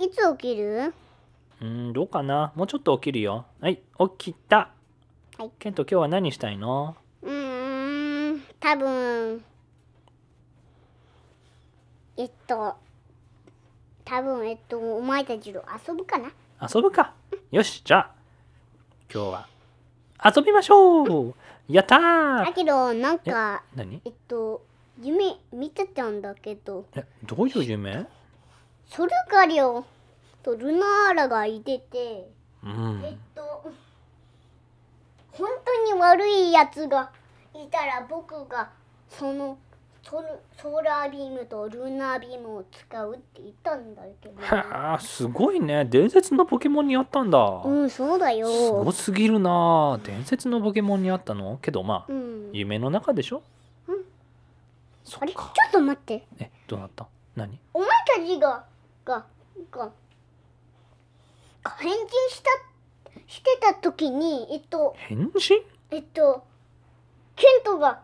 [0.05, 0.95] いつ起きる？
[1.61, 2.53] うーんどうかな？
[2.55, 3.47] もうちょっと起きるよ。
[3.61, 3.81] はい
[4.19, 4.71] 起きた
[5.39, 5.51] はい。
[5.61, 6.97] ケント今日は何したいの？
[7.23, 9.45] うーん、多分
[12.17, 12.75] えっと、
[14.05, 16.33] 多分えっと、お前たちと遊ぶかな。
[16.61, 17.15] 遊ぶか。
[17.53, 18.11] よしじゃあ
[19.15, 19.49] 今日は
[20.37, 21.35] 遊びましょう。
[21.69, 24.03] やっただーけど、なんか、何？
[24.05, 24.67] えっと、
[25.01, 28.09] 夢見てたんだけど、えどういう夢？
[28.89, 29.85] ソルガリオ
[30.43, 32.29] とルナーラがいてて、
[32.65, 33.03] うん。
[33.05, 33.48] えっと、
[35.39, 37.11] 本当に悪いやつが
[37.55, 38.71] いたら僕が
[39.09, 39.59] その
[40.03, 45.85] ソルソーラービームとルナービームを使うって言ったんだけど、は あすごいね。
[45.85, 48.93] 伝説のポケモンにあったんだ、うん、そうだすごよ。
[48.93, 50.01] すぎるな。
[50.03, 51.59] 伝説のポケモンにあったの？
[51.61, 52.51] けどまあうん。
[52.53, 53.43] 夢の中でしょ？
[53.87, 53.95] うん。
[53.97, 55.33] あれ？
[55.33, 56.27] ちょそっと待って。
[56.39, 57.07] えどうなった？
[57.37, 57.59] 何？
[57.75, 58.65] お前たちが、
[59.05, 59.27] が、
[59.71, 59.91] が、
[61.63, 62.51] が変人した、
[63.29, 66.43] してた時に、えっと、変身えっと、
[67.37, 68.01] ケントが、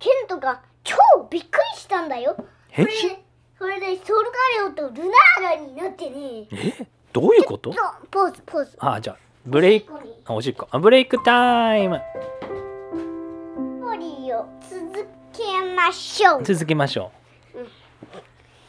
[0.00, 0.96] ケントが超
[1.30, 2.34] びっくりしたんだよ。
[2.70, 3.22] 変それで、
[3.58, 6.16] それでソルガリオとルナーラになってね。
[6.16, 6.86] 身え？
[7.12, 7.72] どういうこと？
[7.72, 8.76] そうポーズ、ポーズ。
[8.80, 9.92] あじゃあブレイク
[10.26, 10.68] あおしっこ。
[10.70, 12.00] あブレイクタイム。
[12.42, 12.50] ス
[13.80, 16.42] トーリーを続けましょう。
[16.44, 17.10] 続けましょ
[17.54, 17.68] う、うん。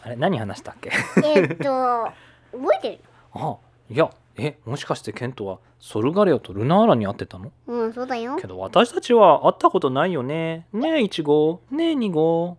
[0.03, 0.91] あれ何話したっけ？
[1.23, 1.63] えっと、
[2.51, 2.99] 覚えてる？
[3.35, 3.57] あ
[3.89, 4.09] いや
[4.45, 7.51] えもしかしてケントはソルガレオとルナーラに会ってたの？
[7.67, 8.37] うん、そうだよ。
[8.37, 8.47] け。
[8.47, 10.67] ど私たちは会ったことないよね。
[10.73, 12.57] ねえ1号ねえ2号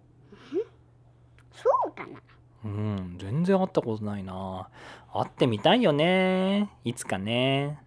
[1.52, 2.20] そうかな？
[2.64, 4.68] うん全然会ったことないな。
[5.12, 6.70] 会ってみたいよね。
[6.84, 7.78] いつかね。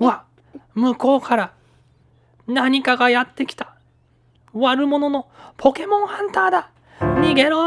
[0.00, 0.24] うわ
[0.74, 1.54] 向こうから
[2.46, 3.76] 何かがやってきた。
[4.52, 6.70] 悪者のポケモンハンターだ
[7.00, 7.58] 逃げろ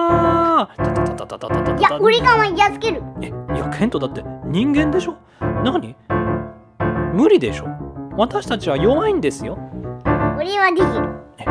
[1.78, 3.04] いや、ウリ俺ンやっつける。
[3.22, 5.16] え、いや、ケントだって人間でしょ？
[5.64, 5.96] 何？
[7.14, 7.66] 無理でしょ？
[8.18, 9.58] 私たちは弱いんですよ。
[10.40, 11.10] ウリはできる。
[11.40, 11.46] え、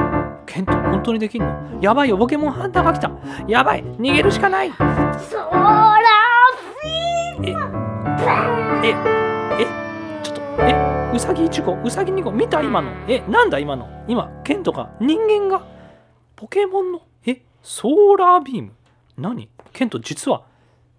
[0.46, 1.80] ケント、本当にできるの？
[1.80, 3.10] やばいよ、ポケモンハンターが来た。
[3.46, 4.72] やばい、逃げるしかない。
[4.72, 6.02] そら
[7.44, 7.50] え、
[8.82, 8.94] え、
[9.60, 9.66] え、
[10.22, 12.90] ちょっと、え、うさぎ1号、うさぎ2号、見た今の。
[13.08, 13.88] え、なんだ今の？
[14.08, 15.62] 今、ケントが、人間が、
[16.34, 18.70] ポケモンの、え、ソーラービーム？
[19.18, 19.48] 何？
[19.72, 20.44] ケント実は？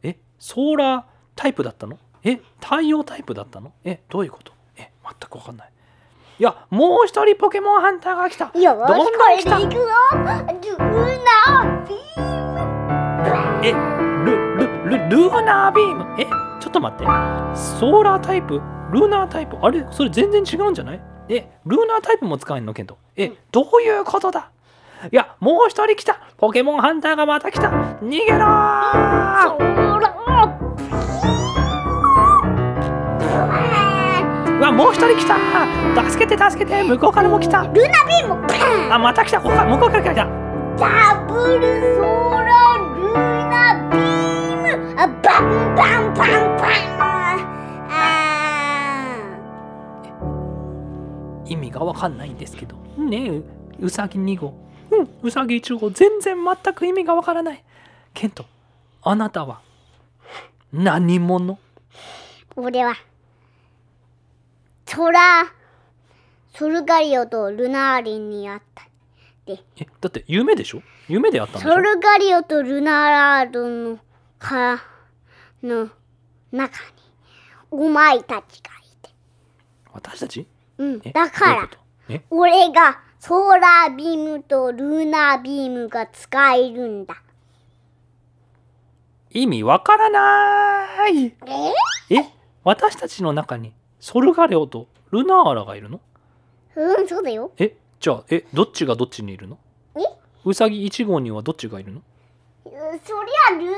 [0.04, 1.04] えソーラー
[1.34, 1.98] タイプだったの？
[2.26, 3.72] え太陽タイプだったの？
[3.86, 4.52] えどういうこと？
[4.76, 5.72] え全く分かんない。
[6.40, 8.48] いやもう一人ポケモンハンターが来た。
[8.48, 9.12] よし、どんどんこ？
[9.30, 9.80] れ来たでいくぞ。
[9.80, 12.60] ルナービーム。
[13.66, 13.72] え
[14.26, 16.22] ルルルルーナービーム？
[16.22, 16.26] え
[16.60, 17.06] ちょっと待って。
[17.56, 18.56] ソーラータイプ？
[18.92, 19.56] ルーナータイプ？
[19.62, 19.88] あれ？
[19.90, 21.02] それ全然違うんじゃない？
[21.30, 22.74] えルーナータイプも使えんの？
[22.74, 22.98] ケント。
[23.16, 24.52] えどういうことだ？
[25.12, 26.20] いや、もう一人来た。
[26.38, 27.70] ポケモンハンターがまた来た。
[27.70, 28.40] 逃げろー！
[34.58, 35.38] うわ、もう一人来た。
[36.10, 36.82] 助けて助けて。
[36.84, 37.62] 向こうからも来た。
[37.62, 38.48] ルナビーム
[38.92, 39.40] あ、また来た。
[39.40, 40.16] ここ向こうから来た。
[40.16, 40.28] ダ
[41.28, 43.14] ブルソーラル
[43.50, 45.00] ナビーム。
[45.00, 46.66] あ、バンバンバンバ
[51.46, 51.46] ン。
[51.46, 52.76] 意味がわかんないんですけど。
[52.98, 53.42] ねえ、
[53.80, 54.67] うさぎ2号。
[54.92, 55.10] うん。
[55.24, 57.64] うさぎ1号全然全く意味がわからない。
[58.14, 58.46] ケント
[59.02, 59.62] あなたは？
[60.74, 61.56] 何者？
[61.56, 61.58] ー
[62.56, 62.96] 俺は
[64.86, 65.46] ソラ
[66.54, 68.88] ソルガリオとルナーリンに会った。
[69.48, 69.58] え
[70.02, 70.82] だって夢でしょ？
[71.08, 71.74] 夢であったんでしょ？
[71.74, 74.00] ソルガリオとルナールの
[74.40, 74.84] か
[75.64, 75.90] の
[76.52, 76.94] 中に
[77.72, 79.10] お前たちがいて。
[79.94, 80.48] 私たち？
[80.78, 81.02] うん。
[81.04, 81.70] えだから
[82.30, 87.22] 俺がソーラービームとルーナービームが使えるんだ。
[89.32, 91.26] 意味わからない。
[91.26, 91.34] え？
[92.10, 92.24] え？
[92.64, 96.00] 私たちの中にソルガレオとルナーラがいるの？
[96.78, 97.52] うん、そうだよ。
[97.58, 97.76] え？
[98.00, 98.46] じゃあえ？
[98.54, 99.60] どっちがどっちにいるの？
[99.98, 100.00] え？
[100.46, 102.02] うさぎ1号にはどっちがいるの？
[102.64, 103.70] そりゃルー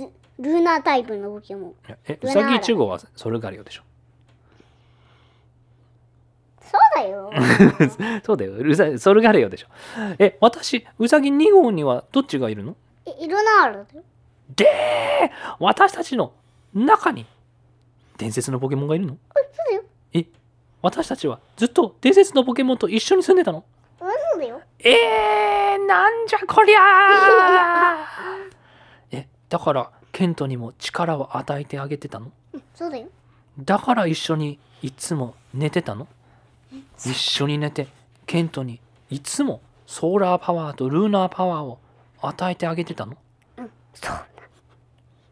[0.00, 1.74] ナー、ルナータイプのポケモン。
[2.08, 2.18] え？
[2.22, 3.82] うさぎ1号はソルガレオでしょ
[6.62, 7.30] そうだよ。
[8.24, 9.68] そうだよ うさソルガレオでしょ
[10.18, 12.76] え私うさぎ2号にはどっちがいるの？
[13.06, 13.84] え、ルナーラだよ。
[14.56, 14.66] で
[15.58, 16.32] 私たちの
[16.74, 17.26] 中に
[18.18, 19.16] 伝説のポケモンがいるの？
[19.30, 19.82] あ、そうだよ。
[20.12, 20.24] え
[20.82, 23.64] 私たちはずっと伝説のポケモンと一緒に住んでたの？
[24.00, 24.60] うん、そうだよ。
[24.80, 32.30] えー、なんじゃこりゃー えだからケントにも力を与えてあげてたの？
[32.52, 33.06] うん、そうだよ。
[33.58, 36.06] だから一緒にいつも寝てたの？
[37.04, 37.88] 一緒に寝て
[38.26, 38.80] ケントに
[39.10, 41.78] いつもソーラーパワーとルーナーパワーを
[42.20, 43.16] 与えてあげてたの？
[43.58, 44.16] うん、そう。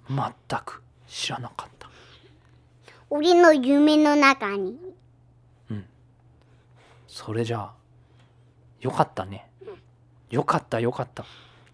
[0.08, 1.88] 全く知らなかった。
[3.08, 4.76] 俺の夢の中に。
[7.08, 7.72] それじゃあ
[8.80, 9.46] よかったね。
[10.30, 11.24] よかったよかった。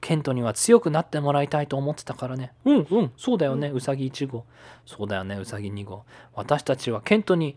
[0.01, 2.53] ケントには強くなってもらいたいと思ってたからね。
[2.65, 3.13] うんうん。
[3.17, 4.45] そうだよねうさぎ1号
[4.87, 7.57] そうだよねうさぎ2号私たちはケントに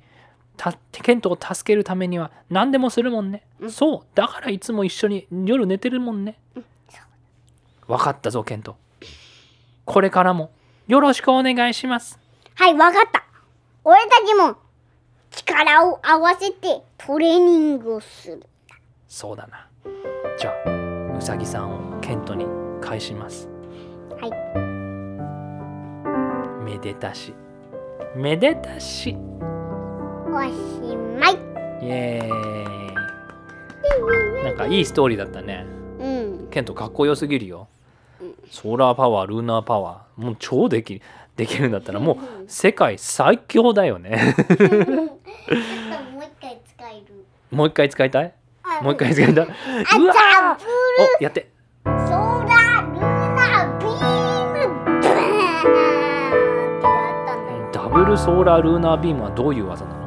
[0.58, 3.72] たケントを助けるためには何でもするもんね、うん。
[3.72, 4.02] そう。
[4.16, 6.66] だからいつも一緒に夜寝てるもんね、うん。
[7.88, 8.76] 分かったぞケント。
[9.86, 10.52] これからも。
[10.88, 12.20] よろしくお願いします。
[12.56, 13.24] はい、わかった。
[13.84, 14.58] 俺たちも
[15.30, 18.44] 力を合わせてトレーニングをする。
[19.08, 19.68] そうだな。
[20.38, 22.46] じゃあうさぎさんをケントに
[22.82, 23.48] 返します。
[24.20, 24.32] はい。
[26.64, 27.34] めでたし。
[28.16, 29.16] めでたし
[30.34, 30.50] おし
[31.20, 31.34] まい。
[31.82, 32.28] イエー
[34.42, 34.46] イ。
[34.46, 35.66] なんかいいストーリーだったね。
[36.00, 36.08] う
[36.46, 36.48] ん。
[36.50, 37.68] ケントかっこよすぎるよ。
[38.22, 40.22] うんソーラーパワールーナーパワー。
[40.22, 41.02] もう超でき
[41.36, 42.18] できるんだったらもう
[42.48, 44.36] 世界最強だよね。
[44.38, 47.26] もう一回使える。
[47.52, 48.34] もう一回使いたい？
[48.64, 49.46] あもう一回使いたい？
[49.46, 49.50] あ、
[49.98, 50.58] うわ
[51.20, 51.50] おやって。
[51.86, 53.02] ルソーラールー
[53.36, 53.90] ナービー
[54.68, 55.02] ム。
[57.74, 60.01] ダブルソーラールーナービームはどういう技なの？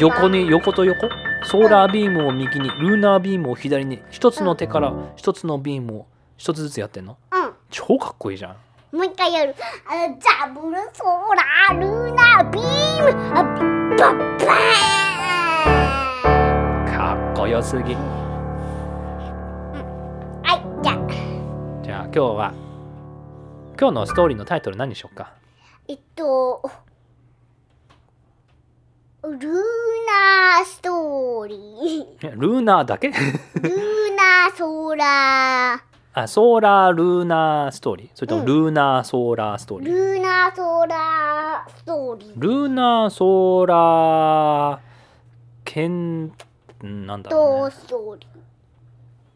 [0.00, 1.08] 横に横と横？
[1.44, 7.18] ソーラービームを右にルーナービームを左に一つの手から一つのビームを一つずつやってんの？
[7.32, 7.52] うん。
[7.70, 8.56] 超かっこいいじゃん。
[8.96, 9.54] もう一回やる。
[9.86, 9.92] あ
[10.46, 12.62] ダブルソーラールーナービー
[13.02, 13.10] ム。
[13.36, 13.50] あバ
[14.12, 16.96] ッバーン。
[16.96, 17.94] かっこよすぎ。
[20.42, 20.96] はい、じゃあ、
[21.82, 22.54] じゃあ今日は
[23.78, 25.32] 今日のストーリーのタイトル何にしようか？
[25.88, 26.62] えっと、
[29.32, 32.28] ルーナーストーリー。
[32.28, 33.08] え ルーナーだけ？
[33.08, 33.16] ルー
[34.14, 35.74] ナーソーラ
[36.16, 38.10] あソーラールーナーストーリー。
[38.14, 38.46] それともうん。
[38.46, 42.32] ルーナーソーラーストーー、リー、ルーナーソーラーストーリー。
[42.36, 44.78] ルーナーソーラー
[45.64, 48.26] ケンんなんだろう、とね、ストーリ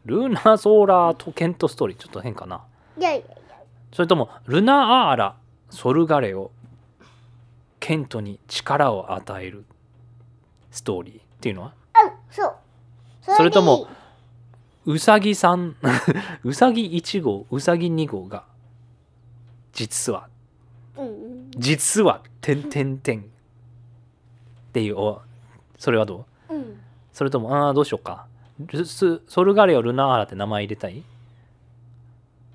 [0.05, 1.97] ルーナーソーラーとケントストーリー。
[1.99, 2.61] ちょっと変かな。
[2.99, 3.01] ー。
[3.01, 3.35] いやいやいや、
[3.93, 5.35] それともルナアーラ
[5.71, 6.51] ソルガレを
[7.81, 9.65] ケントに力を与える
[10.79, 11.75] ストーリーっていうのは？
[12.05, 12.55] うん、そう。
[13.37, 13.89] それとも
[14.87, 15.77] うさぎさん
[16.45, 18.45] うさぎ1号うさぎ2号が
[19.73, 20.29] 実は。
[20.97, 23.21] うん、実はてんてんてん。
[23.21, 23.23] っ
[24.73, 25.21] ていうお
[25.79, 26.55] それはどう？
[26.55, 26.81] うん。
[27.13, 28.27] それともああどうしようか。
[28.61, 31.03] ルスソルガレオルナアーラって名前入れたい？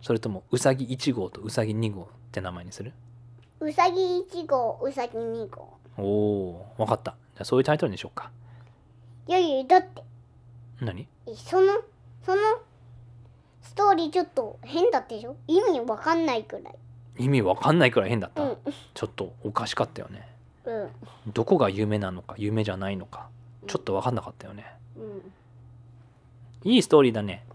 [0.01, 2.93] それともうさぎ1号とうさぎ2号って名前にする？
[3.59, 5.78] うさぎ1号、うさぎ2号。
[5.97, 7.11] おお分かった。
[7.11, 8.31] じゃあそういうタイトルにしようか。
[9.27, 10.03] いやいや、だって、
[10.81, 11.07] 何？
[11.27, 11.73] えその、
[12.25, 12.41] その、
[13.61, 15.36] ストーリーちょっと変だったでしょ？
[15.47, 16.75] 意味わかんないくらい。
[17.17, 18.57] 意味わかんないくらい変だった、うん。
[18.93, 20.27] ちょっとおかしかったよね。
[20.65, 20.89] うん。
[21.34, 22.36] どこが夢なのか？
[22.38, 23.29] 夢じゃないのか？
[23.67, 24.65] ちょっと分かんなかったよね。
[24.97, 26.71] うん。
[26.71, 27.45] いいストーリーだね。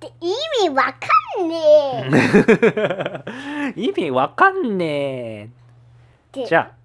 [0.00, 0.32] で意
[0.68, 1.08] 味わか
[1.42, 1.56] んね
[3.74, 3.80] え。
[3.80, 4.86] 意味わかんね
[5.40, 5.48] え。
[6.32, 6.76] でじゃあ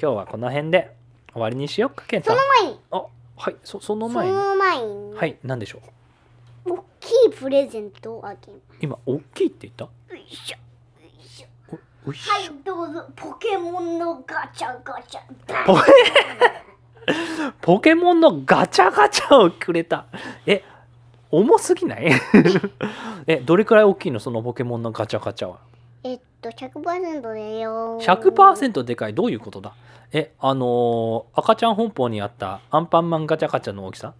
[0.00, 0.96] 今日はこの辺で
[1.32, 2.80] 終わりにしようかケントその前に。
[2.90, 3.02] あ
[3.36, 4.32] はいそそのそ前に。
[4.32, 5.14] の前に。
[5.14, 5.80] はい何でしょ
[6.66, 6.72] う？
[6.72, 8.78] 大きいプレゼントをあげます。
[8.80, 9.84] 今大きいって言った？
[9.84, 10.56] よいしょ
[11.02, 11.46] よいしょ。
[12.04, 12.32] おおいしょ。
[12.32, 13.04] はいどうぞ。
[13.16, 15.64] ポケモンのガチャガチャ。
[15.64, 15.76] ポ
[17.60, 20.06] ポケモンのガチャガチャをくれた。
[20.46, 20.62] え
[21.30, 22.10] 重すぎない？
[23.26, 24.20] えどれくらい大きいの？
[24.20, 25.58] そのポケモンのガチャガチャは
[26.40, 29.14] と100%だよ100%でかい。
[29.14, 29.74] どういうことだ？
[30.12, 34.14] えあのー赤ちゃん本舗にあったアンパンマンガチャガチャの大きさ？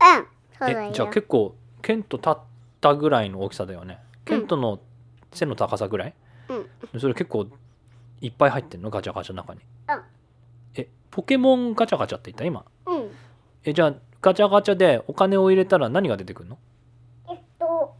[0.00, 0.26] うん
[0.58, 2.36] そうだよえじゃあ結構ケント立っ
[2.80, 3.98] たぐらいの大きさだよね。
[4.24, 4.80] ケントの
[5.32, 6.14] 背の高さぐらい、
[6.48, 6.54] う
[6.96, 7.00] ん。
[7.00, 7.46] それ結構
[8.20, 8.90] いっぱい入ってんの？
[8.90, 9.60] ガチャガチャの中に。
[9.88, 10.02] うん。
[10.74, 12.44] えポケモンガチャガチャって言った？
[12.44, 12.64] 今？
[12.86, 13.10] うん。
[13.64, 16.58] えじゃあガチャガチャでお金を入れたら何が出てくるの？
[17.30, 17.94] えっと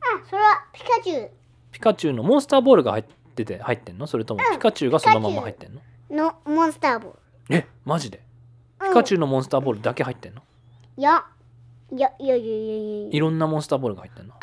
[0.00, 1.30] あそれはピカチュウ
[1.72, 3.04] ピカチュウのモンスターボールが入っ
[3.34, 4.06] てて入ってんの？
[4.06, 4.56] それともうん。
[4.56, 5.80] ピカチュウがそのまま入ってんの？
[6.10, 7.18] のモンスターボール。
[7.56, 8.20] えマジで？
[8.80, 8.88] うん。
[8.88, 10.42] ピカチュウのモンスターボールだけ入ってんの？
[10.96, 11.24] いや。
[11.94, 13.08] いやいやいやいやいや。
[13.10, 14.34] いろんなモンスターボールが入ってんの？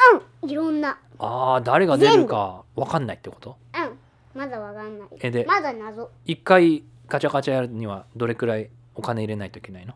[0.41, 0.49] うん。
[0.49, 0.99] いろんな。
[1.17, 3.57] あー誰が出るか分かんないってこと？
[3.75, 4.39] うん。
[4.39, 5.07] まだわかんない。
[5.21, 6.09] えでまだ謎。
[6.25, 9.93] 一回ガチャガチャやるにはどれくらいお金入れないといけないの？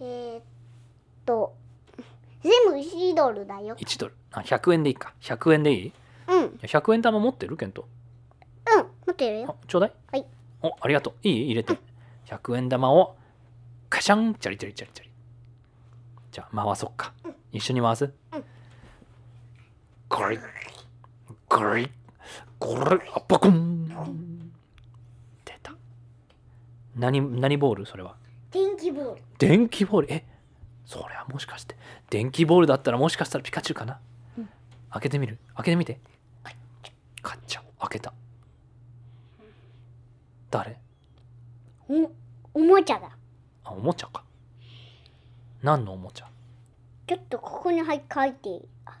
[0.00, 0.42] えー、っ
[1.26, 1.54] と
[2.42, 3.76] 全部1ドルだよ。
[3.76, 4.14] 1ドル。
[4.32, 5.12] あ100円でいいか。
[5.20, 5.92] 100円でいいい？
[6.28, 6.38] うん。
[6.38, 7.56] うんや100円玉持ってる？
[7.56, 7.86] ケント
[9.06, 9.56] 持ってるよ。
[9.60, 9.92] あちょうだい。
[10.12, 10.26] はい。
[10.62, 11.14] おありがとう。
[11.28, 11.76] いい入れて。
[12.26, 13.16] 100円玉を
[13.90, 15.10] カシャンチャリチャリチャリチャリ。
[16.30, 17.12] じゃあ回そっか。
[17.52, 18.04] 一緒に回す？
[18.04, 18.12] うん。
[20.08, 20.38] ゴリ
[21.48, 21.90] ゴリ
[22.58, 23.88] ゴリあパコン
[25.44, 25.74] 出た。
[26.96, 27.86] 何何ボール？
[27.86, 28.16] それは。
[28.50, 29.22] 天気ボール。
[29.38, 30.12] 電気ボール？
[30.12, 30.24] え
[30.86, 31.76] それはもしかして。
[32.08, 34.00] 電気ボールだったらもしかしたらピカチュウかな、うん
[34.92, 35.38] 開けてみる？
[35.56, 35.98] 開けてみて。
[37.22, 37.62] カッチャ。
[37.80, 38.12] 開けた。
[40.50, 40.76] 誰？
[41.88, 42.10] お
[42.54, 43.10] おもちゃだ。
[43.64, 44.22] あおもちゃか。
[45.62, 46.28] 何のおもちゃ？
[47.06, 48.96] ちょっとここにはい書いてある。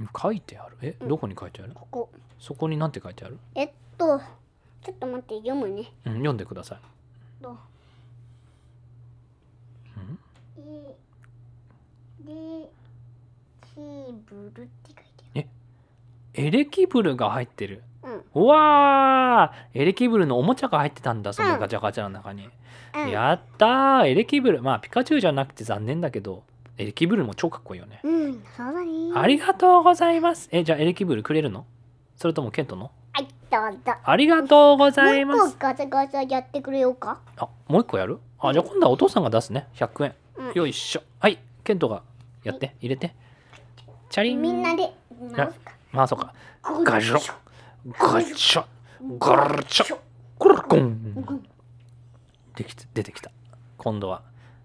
[0.00, 0.76] うん書いてある？
[0.82, 1.08] えうん。
[1.08, 1.72] どこに書いてある？
[1.74, 2.10] ここ。
[2.40, 3.38] そこに何て書いてある？
[3.54, 4.18] えっと
[4.82, 5.92] ちょっと待って読むね。
[6.06, 7.42] うん読んでください。
[7.42, 7.52] とう？
[10.00, 10.18] ん？
[10.58, 10.96] え
[12.24, 12.32] で
[13.74, 15.05] キーブルって書いて
[16.36, 17.82] エレキブルが入ってる。
[18.02, 19.80] あるうわー。
[19.80, 21.60] エレキブルのおもちゃが入ってたんだそのうん。
[21.60, 22.48] ガチャガチャの中に、
[22.94, 23.02] うん。
[23.02, 24.06] うんやったー。
[24.06, 24.62] エレキブル。
[24.62, 26.44] まあピカチュウじゃなくて残念だけど
[26.78, 29.12] エレキブルも超かっこいいよね、うんそうだね。
[29.14, 30.48] ありがとうございます。
[30.52, 31.64] えじゃあエレキブルくれるの？
[32.16, 32.90] それともケントの？
[33.12, 33.94] はいどうぞ。
[34.04, 37.18] ありがとうございもう一ます個ガチャガチャやってくれようか？
[37.38, 38.18] あもう一個やる？
[38.38, 39.68] あじゃあ今度はお父さんが出すね。
[39.74, 40.52] 100円、うん。
[40.52, 41.02] よいしょ。
[41.18, 42.02] はいケントが
[42.44, 42.74] やって。
[42.80, 43.14] 入れて。
[44.10, 44.42] チャリン。
[44.42, 44.92] みんなで
[45.32, 46.34] 直すかまあそうか。
[46.62, 47.14] ゴガジョ。
[47.98, 48.64] ガチャ
[49.18, 49.96] ガルチャ
[50.38, 51.42] コルコン
[52.54, 53.30] でき出てきた。
[53.78, 54.20] 今度は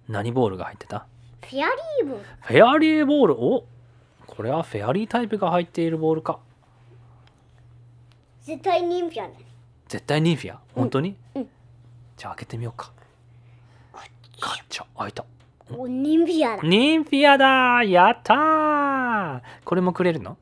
[0.10, 1.06] 何ボールが入ってた？
[1.48, 2.26] フェアリーボール。
[2.42, 3.34] フェアリーボール？
[3.36, 3.64] お
[4.28, 6.40] これはフェアリータイプが入っているボールか。
[8.42, 9.36] 絶対ニンフィアだね。
[9.88, 10.60] 絶対ニンフィア？
[10.76, 11.48] 本当に、うん。
[12.18, 12.92] じゃあ開けてみようか。
[13.94, 14.02] ガ
[14.68, 15.24] チャ開いた。
[15.70, 16.64] おニンフィアだ。
[16.64, 19.42] ニンフィアだやったー。
[19.64, 20.38] これもくれるの？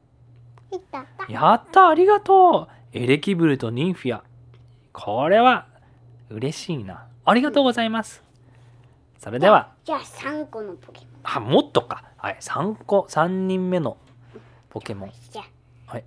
[1.30, 1.90] やった。
[1.90, 2.98] ありがとう。
[2.98, 4.24] エレキブルとニンフィア。
[4.94, 5.68] これは
[6.30, 7.06] 嬉しいな。
[7.26, 8.24] ありがとうございます。
[9.20, 9.72] それでは。
[9.84, 11.10] じゃあ3個のポケモン。
[11.24, 12.04] あもっとか。
[12.18, 13.98] はい3個3人目の
[14.70, 15.12] ポケモン。
[15.86, 16.04] はい。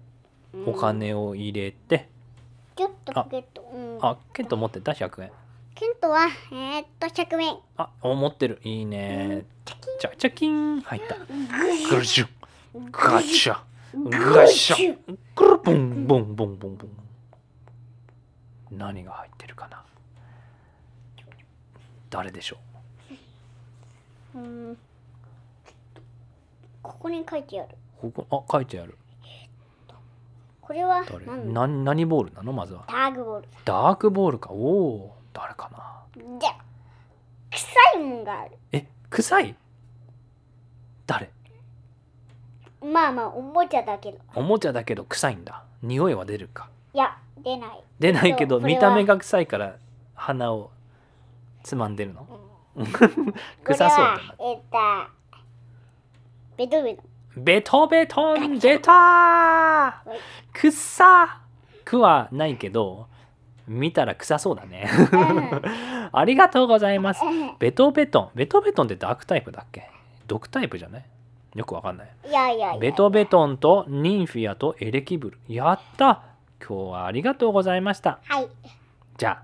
[0.55, 0.69] うん。
[0.69, 2.09] お金を入れて。
[2.77, 3.99] ちょっとポケットうん。
[4.01, 5.33] あケント持ってた？100円
[5.75, 8.61] ケントはえー、っと100円あお持ってる。
[8.65, 9.45] いいね。
[9.65, 10.81] チャチャキン。
[10.81, 11.17] 入った。
[12.91, 13.59] ガチャ
[13.95, 14.99] ガシャ
[15.35, 16.91] クルボンボンボンボンボン
[18.71, 19.85] 何が入ってるかな。
[22.09, 22.57] 誰でしょ
[24.35, 24.39] う。
[24.39, 24.79] ん。
[26.83, 27.77] ここに書いてある。
[28.03, 28.97] うここあ書いてある。
[30.63, 31.27] これは誰？
[31.27, 32.53] 何な何ボールなの？
[32.53, 32.85] まずは。
[32.89, 33.49] ダーグボール。
[33.65, 34.51] ダークボールか。
[34.53, 36.39] おお誰かな。
[36.39, 36.57] じゃあ
[37.51, 38.57] 臭いもんがある。
[38.73, 39.55] え臭い？
[41.07, 41.31] 誰？
[42.83, 44.19] まあまあおもちゃだけど。
[44.35, 45.63] おもちゃだけど臭いんだ。
[45.83, 46.69] 匂いは出るか。
[46.95, 47.83] いや出ない。
[47.99, 49.77] 出ないけどそうこれは見た目が臭いから
[50.15, 50.71] 鼻を
[51.63, 52.25] つまんでるの？
[52.25, 52.39] こ
[52.75, 53.09] れ
[53.65, 54.79] 臭そうだはえっと
[56.57, 57.03] ベトベト。
[57.37, 60.03] ベトベトン出た
[60.53, 61.41] くっさ
[61.85, 63.07] くはないけど
[63.67, 64.89] 見たら臭そうだね。
[65.13, 65.63] うん。
[66.13, 67.23] ありがとうございます。
[67.59, 68.31] ベトベトン。
[68.35, 69.89] ベトベトンってダークタイプだっけ？
[70.27, 71.05] 毒タイプじゃない？
[71.55, 72.09] よくわかんない。
[72.29, 72.79] いやいやいや。
[72.79, 75.39] ベトベトンとニンフィアとエレキブル。
[75.49, 76.23] やった。
[76.67, 78.21] 今日はありがとうございました。
[78.25, 78.49] はい。
[79.19, 79.43] じゃあ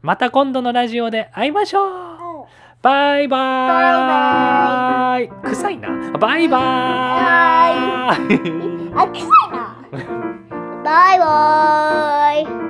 [0.00, 1.88] また今度のラジオで会いましょう。
[1.88, 2.44] うん。
[2.80, 5.28] バイバーイ。
[5.44, 5.88] 臭いな。
[6.18, 8.92] バイバーイ。
[8.94, 9.76] あ臭いな。
[10.84, 12.61] バイバーイ